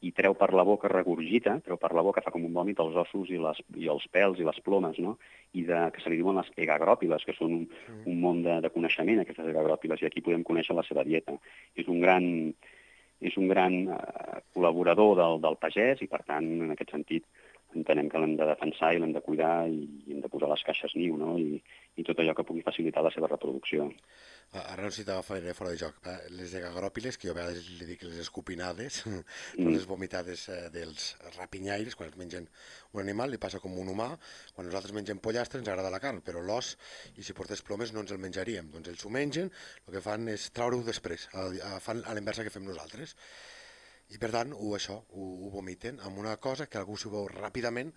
i 0.05 0.11
treu 0.13 0.35
per 0.37 0.51
la 0.53 0.67
boca, 0.67 0.91
regurgita, 0.91 1.57
treu 1.65 1.79
per 1.81 1.93
la 1.97 2.03
boca, 2.05 2.23
fa 2.25 2.33
com 2.35 2.45
un 2.45 2.53
vòmit 2.53 2.83
els 2.83 2.99
ossos 3.05 3.31
i, 3.33 3.39
les, 3.41 3.63
i 3.81 3.89
els 3.89 4.05
pèls 4.13 4.43
i 4.43 4.47
les 4.47 4.61
plomes, 4.67 4.99
no? 5.01 5.15
I 5.55 5.65
de, 5.71 5.81
que 5.95 6.03
se 6.03 6.11
li 6.13 6.19
diuen 6.21 6.37
les 6.37 6.51
egagròpiles, 6.67 7.25
que 7.25 7.37
són 7.39 7.55
un, 7.61 7.65
un 8.03 8.21
món 8.21 8.43
de, 8.45 8.59
de 8.67 8.71
coneixement, 8.75 9.23
aquestes 9.23 9.49
egagròpiles, 9.55 10.03
i 10.03 10.11
aquí 10.11 10.23
podem 10.27 10.45
conèixer 10.45 10.77
la 10.77 10.85
seva 10.85 11.07
dieta. 11.07 11.39
És 11.79 11.89
un 11.89 12.03
gran, 12.03 12.27
és 13.25 13.39
un 13.41 13.49
gran 13.49 13.79
eh, 13.97 14.43
col·laborador 14.53 15.17
del, 15.23 15.41
del 15.47 15.59
pagès 15.63 16.05
i, 16.05 16.11
per 16.11 16.21
tant, 16.29 16.51
en 16.67 16.77
aquest 16.77 16.93
sentit, 16.93 17.25
entenem 17.79 18.11
que 18.11 18.21
l'hem 18.21 18.37
de 18.39 18.47
defensar 18.49 18.93
i 18.95 19.01
l'hem 19.01 19.15
de 19.15 19.23
cuidar 19.25 19.67
i, 19.71 19.83
i 20.07 20.15
hem 20.15 20.23
de 20.25 20.31
posar 20.33 20.51
les 20.51 20.63
caixes 20.67 20.95
niu, 20.99 21.17
no? 21.21 21.35
I, 21.41 21.61
i 21.97 22.05
tot 22.07 22.19
allò 22.19 22.35
que 22.35 22.47
pugui 22.47 22.65
facilitar 22.67 23.05
la 23.05 23.13
seva 23.15 23.31
reproducció. 23.31 23.87
Ara 24.55 24.85
no 24.85 24.91
si 24.95 25.03
t'agafaré 25.07 25.55
fora 25.57 25.73
de 25.73 25.79
joc. 25.81 25.97
Les 26.35 26.53
egagròpiles, 26.59 27.17
que 27.19 27.29
jo 27.29 27.35
a 27.35 27.39
vegades 27.39 27.69
li 27.79 27.89
dic 27.89 28.05
les 28.07 28.21
escopinades, 28.23 29.01
mm. 29.09 29.71
les 29.71 29.87
vomitades 29.91 30.47
eh, 30.53 30.61
dels 30.75 31.09
rapinyaires, 31.39 31.97
quan 31.99 32.13
es 32.13 32.19
mengen 32.21 32.47
un 32.93 33.03
animal, 33.03 33.33
li 33.33 33.41
passa 33.43 33.63
com 33.63 33.75
un 33.81 33.91
humà. 33.95 34.13
Quan 34.55 34.69
nosaltres 34.71 34.95
mengem 34.95 35.23
pollastre 35.23 35.63
ens 35.63 35.71
agrada 35.71 35.91
la 35.91 36.03
carn, 36.03 36.23
però 36.27 36.43
l'os, 36.45 36.75
i 37.19 37.27
si 37.27 37.35
portés 37.35 37.65
plomes 37.67 37.95
no 37.95 38.05
ens 38.05 38.15
el 38.15 38.23
menjaríem. 38.23 38.71
Doncs 38.75 38.93
ells 38.93 39.03
s'ho 39.07 39.11
mengen, 39.15 39.51
el 39.87 39.99
que 39.99 40.05
fan 40.05 40.31
és 40.35 40.51
treure-ho 40.55 40.87
després, 40.87 41.29
a, 41.35 41.51
a, 41.73 41.75
fan 41.83 42.05
a 42.07 42.15
l'inversa 42.15 42.47
que 42.47 42.55
fem 42.55 42.67
nosaltres 42.67 43.19
i 44.13 44.21
per 44.21 44.31
tant 44.35 44.53
ho, 44.53 44.75
això, 44.77 44.99
ho, 45.17 45.25
ho 45.47 45.51
vomiten 45.55 46.01
amb 46.05 46.21
una 46.21 46.37
cosa 46.37 46.69
que 46.69 46.79
algú 46.79 46.97
s'ho 47.01 47.13
veu 47.15 47.29
ràpidament 47.31 47.93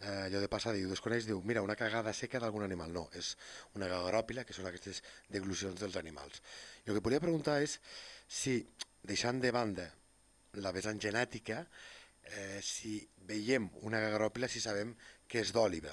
eh, 0.00 0.26
allò 0.26 0.40
de 0.42 0.50
passar, 0.52 0.74
diu, 0.76 0.88
desconeix, 0.90 1.26
diu, 1.28 1.40
mira, 1.48 1.62
una 1.64 1.76
cagada 1.78 2.12
seca 2.12 2.40
d'algun 2.42 2.66
animal. 2.66 2.92
No, 2.92 3.06
és 3.16 3.34
una 3.78 3.88
gagròpila, 3.90 4.44
que 4.44 4.56
són 4.56 4.68
aquestes 4.68 5.02
deglucions 5.32 5.80
dels 5.80 5.96
animals. 6.00 6.42
I 6.84 6.90
el 6.90 6.98
que 6.98 7.04
volia 7.08 7.22
preguntar 7.22 7.60
és 7.64 7.78
si, 8.28 8.58
deixant 9.06 9.40
de 9.40 9.52
banda 9.54 9.88
la 10.60 10.72
vessant 10.76 11.00
genètica, 11.00 11.62
eh, 12.26 12.60
si 12.62 12.98
veiem 13.28 13.68
una 13.88 14.00
gagròpila, 14.04 14.48
si 14.48 14.60
sabem 14.60 14.94
que 15.28 15.42
és 15.44 15.52
d'òliva. 15.54 15.92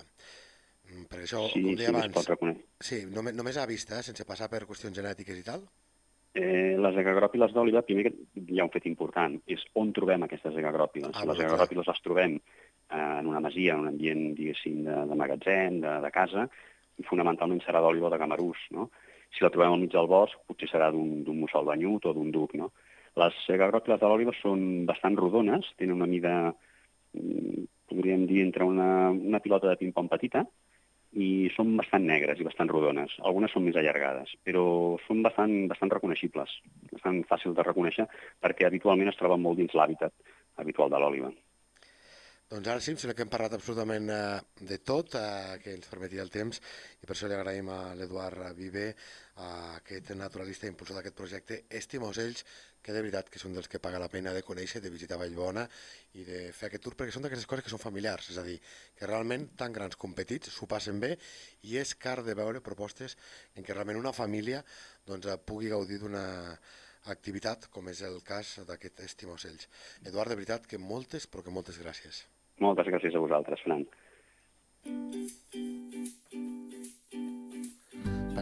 Mm, 0.89 1.07
per 1.11 1.23
això, 1.23 1.45
sí, 1.51 1.63
com 1.63 1.79
deia 1.79 1.91
sí, 1.91 1.95
abans, 1.95 2.59
sí, 2.83 2.99
només, 3.07 3.35
només 3.35 3.57
a 3.57 3.67
vista, 3.69 3.99
eh, 3.99 4.03
sense 4.03 4.27
passar 4.27 4.49
per 4.51 4.65
qüestions 4.67 4.99
genètiques 4.99 5.39
i 5.39 5.45
tal? 5.47 5.63
Eh, 6.33 6.73
les 6.81 6.95
egagròpiles 6.97 7.51
d'òliva, 7.53 7.83
primer 7.85 8.09
hi 8.09 8.57
ha 8.57 8.65
un 8.65 8.71
fet 8.73 8.87
important, 8.89 9.35
és 9.45 9.61
on 9.77 9.91
trobem 9.93 10.23
aquestes 10.25 10.55
egagròpiles. 10.57 11.13
Ah, 11.13 11.27
les 11.29 11.41
egagròpiles 11.43 11.89
les 11.91 12.01
trobem 12.01 12.39
eh, 12.39 13.19
en 13.19 13.29
una 13.29 13.41
masia, 13.43 13.75
en 13.75 13.83
un 13.83 13.91
ambient, 13.91 14.23
diguéssim, 14.39 14.79
de, 14.87 14.95
de 15.11 15.17
magatzem, 15.19 15.77
de, 15.83 15.91
de 16.01 16.11
casa, 16.15 16.47
i 16.97 17.05
fonamentalment 17.05 17.61
serà 17.61 17.83
d'òliva 17.85 18.09
de 18.09 18.17
gamarús, 18.21 18.65
no? 18.73 18.87
Si 19.33 19.45
la 19.45 19.51
trobem 19.53 19.75
al 19.75 19.81
mig 19.81 19.93
del 19.93 20.09
bosc, 20.09 20.41
potser 20.49 20.71
serà 20.71 20.89
d'un 20.93 21.37
mussol 21.37 21.69
banyut 21.69 22.09
o 22.09 22.15
d'un 22.17 22.33
duc, 22.33 22.57
no? 22.57 22.71
Les 23.21 23.37
egagròpiles 23.53 24.01
de 24.01 24.09
l'òliva 24.09 24.33
són 24.39 24.87
bastant 24.89 25.17
rodones, 25.19 25.69
tenen 25.77 25.99
una 26.01 26.09
mida, 26.09 26.35
mm, 27.13 27.65
podríem 27.93 28.25
dir, 28.25 28.41
entre 28.41 28.65
una, 28.65 29.11
una 29.13 29.41
pilota 29.41 29.69
de 29.69 29.77
ping-pong 29.77 30.09
petita, 30.09 30.47
i 31.13 31.49
són 31.53 31.75
bastant 31.77 32.05
negres 32.09 32.39
i 32.41 32.47
bastant 32.47 32.69
rodones. 32.71 33.13
Algunes 33.21 33.53
són 33.53 33.67
més 33.67 33.77
allargades, 33.79 34.33
però 34.45 34.65
són 35.05 35.21
bastant, 35.25 35.55
bastant 35.69 35.93
reconeixibles, 35.93 36.57
bastant 36.91 37.21
fàcils 37.29 37.57
de 37.57 37.65
reconèixer 37.65 38.07
perquè 38.41 38.67
habitualment 38.67 39.11
es 39.11 39.19
troben 39.19 39.41
molt 39.43 39.61
dins 39.61 39.75
l'hàbitat 39.77 40.13
habitual 40.61 40.93
de 40.93 41.01
l'òliva. 41.01 41.33
Doncs 42.53 42.69
ara 42.69 42.81
sí, 42.83 42.91
em 42.93 42.97
sembla 43.01 43.15
que 43.17 43.23
hem 43.25 43.31
parlat 43.31 43.55
absolutament 43.55 44.09
eh, 44.13 44.39
de 44.69 44.77
tot, 44.85 45.15
eh, 45.17 45.55
que 45.63 45.71
ens 45.73 45.87
permetia 45.89 46.21
el 46.21 46.29
temps, 46.33 46.59
i 47.01 47.07
per 47.07 47.15
això 47.15 47.29
li 47.29 47.37
agraïm 47.37 47.71
a 47.73 47.79
l'Eduard 47.97 48.51
Viver, 48.57 48.91
a 49.41 49.47
aquest 49.79 50.11
naturalista 50.19 50.69
impulsor 50.69 50.99
d'aquest 50.99 51.17
projecte, 51.17 51.63
Estima 51.81 52.11
Ocells, 52.11 52.43
que 52.83 52.93
de 52.93 53.01
veritat 53.01 53.31
que 53.31 53.39
són 53.41 53.55
dels 53.55 53.69
que 53.71 53.79
paga 53.79 54.01
la 54.01 54.09
pena 54.11 54.33
de 54.35 54.43
conèixer, 54.45 54.81
de 54.83 54.91
visitar 54.91 55.17
Vallbona 55.21 55.63
i 56.19 56.27
de 56.27 56.43
fer 56.51 56.67
aquest 56.69 56.83
tour, 56.83 56.97
perquè 56.99 57.15
són 57.15 57.25
d'aquestes 57.25 57.47
coses 57.49 57.65
que 57.65 57.73
són 57.73 57.81
familiars, 57.81 58.29
és 58.33 58.39
a 58.41 58.45
dir, 58.45 58.59
que 58.99 59.07
realment 59.09 59.47
tan 59.59 59.73
grans 59.73 59.95
com 59.99 60.13
petits 60.17 60.51
s'ho 60.51 60.67
passen 60.69 60.99
bé 60.99 61.15
i 61.69 61.77
és 61.79 61.95
car 61.95 62.19
de 62.27 62.35
veure 62.37 62.61
propostes 62.61 63.17
en 63.55 63.63
què 63.63 63.73
realment 63.73 64.01
una 64.01 64.13
família 64.13 64.63
doncs, 65.07 65.31
pugui 65.47 65.71
gaudir 65.71 66.01
d'una 66.03 66.23
activitat, 67.11 67.67
com 67.71 67.89
és 67.91 68.01
el 68.07 68.21
cas 68.23 68.59
d'aquest 68.67 69.01
Estima 69.03 69.35
Ocells. 69.35 69.67
Eduard, 70.05 70.31
de 70.31 70.39
veritat 70.39 70.67
que 70.67 70.79
moltes, 70.79 71.27
però 71.27 71.43
que 71.43 71.51
moltes 71.51 71.79
gràcies. 71.81 72.23
Moltes 72.63 72.87
gràcies 72.87 73.15
a 73.15 73.23
vosaltres, 73.23 73.63
Fran. 73.65 73.83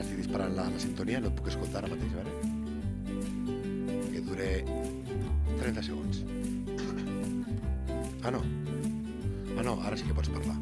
Estic 0.01 0.17
disparant 0.17 0.57
la, 0.57 0.69
la 0.73 0.81
sintonia, 0.81 1.21
no 1.21 1.29
et 1.29 1.37
puc 1.37 1.53
escoltar 1.53 1.83
ara 1.83 1.93
mateix, 1.93 2.17
a 2.17 2.23
veure? 2.23 2.50
Que 4.31 4.37
dure 4.37 5.59
30 5.59 5.83
segons. 5.83 6.23
Ah, 8.23 8.31
no. 8.31 8.39
Ah, 9.57 9.63
no, 9.63 9.73
ara 9.83 9.97
sí 9.97 10.05
que 10.07 10.13
pots 10.15 10.29
parlar. 10.31 10.55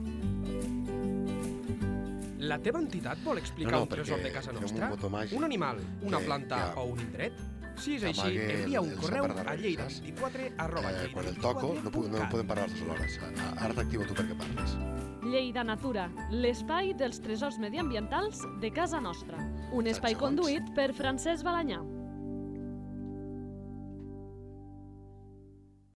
La 2.50 2.58
teva 2.64 2.80
entitat 2.82 3.20
vol 3.24 3.38
explicar 3.38 3.72
No, 3.74 3.78
no, 3.78 3.84
un 3.86 3.90
tresor 3.92 4.24
de 4.24 4.32
casa 4.34 4.52
un 4.52 4.62
nostra? 4.62 4.88
botó 4.90 5.10
màgic 5.12 5.38
Un 5.38 5.44
animal, 5.44 5.78
una 6.02 6.18
que 6.18 6.26
planta 6.26 6.58
ja 6.58 6.80
o 6.82 6.86
un 6.96 7.00
indret? 7.04 7.34
Si 7.80 7.94
és 7.96 8.04
així, 8.10 8.40
envia 8.40 8.82
un 8.82 8.96
correu 8.98 9.28
a 9.30 9.54
lleida24 9.56 10.50
arroba 10.58 10.90
Eh, 10.92 11.12
quan 11.14 11.28
el 11.28 11.38
toco, 11.38 11.76
no, 11.84 11.92
puc, 11.92 12.10
no 12.10 12.26
podem 12.32 12.48
parlar 12.48 12.68
les 12.68 12.80
dues 12.80 12.90
hores. 12.90 13.20
Ara 13.56 13.74
t'activo 13.74 14.04
tu 14.08 14.18
perquè 14.18 14.36
parles. 14.36 14.76
Lleida 15.24 15.64
Natura, 15.64 16.10
l'espai 16.32 16.94
dels 16.98 17.22
tresors 17.22 17.60
mediambientals 17.60 18.42
de 18.60 18.72
casa 18.72 19.00
nostra. 19.00 19.38
Un 19.72 19.88
espai 19.88 20.16
conduït 20.16 20.74
per 20.76 20.94
Francesc 20.94 21.44
Balanyà. 21.46 21.80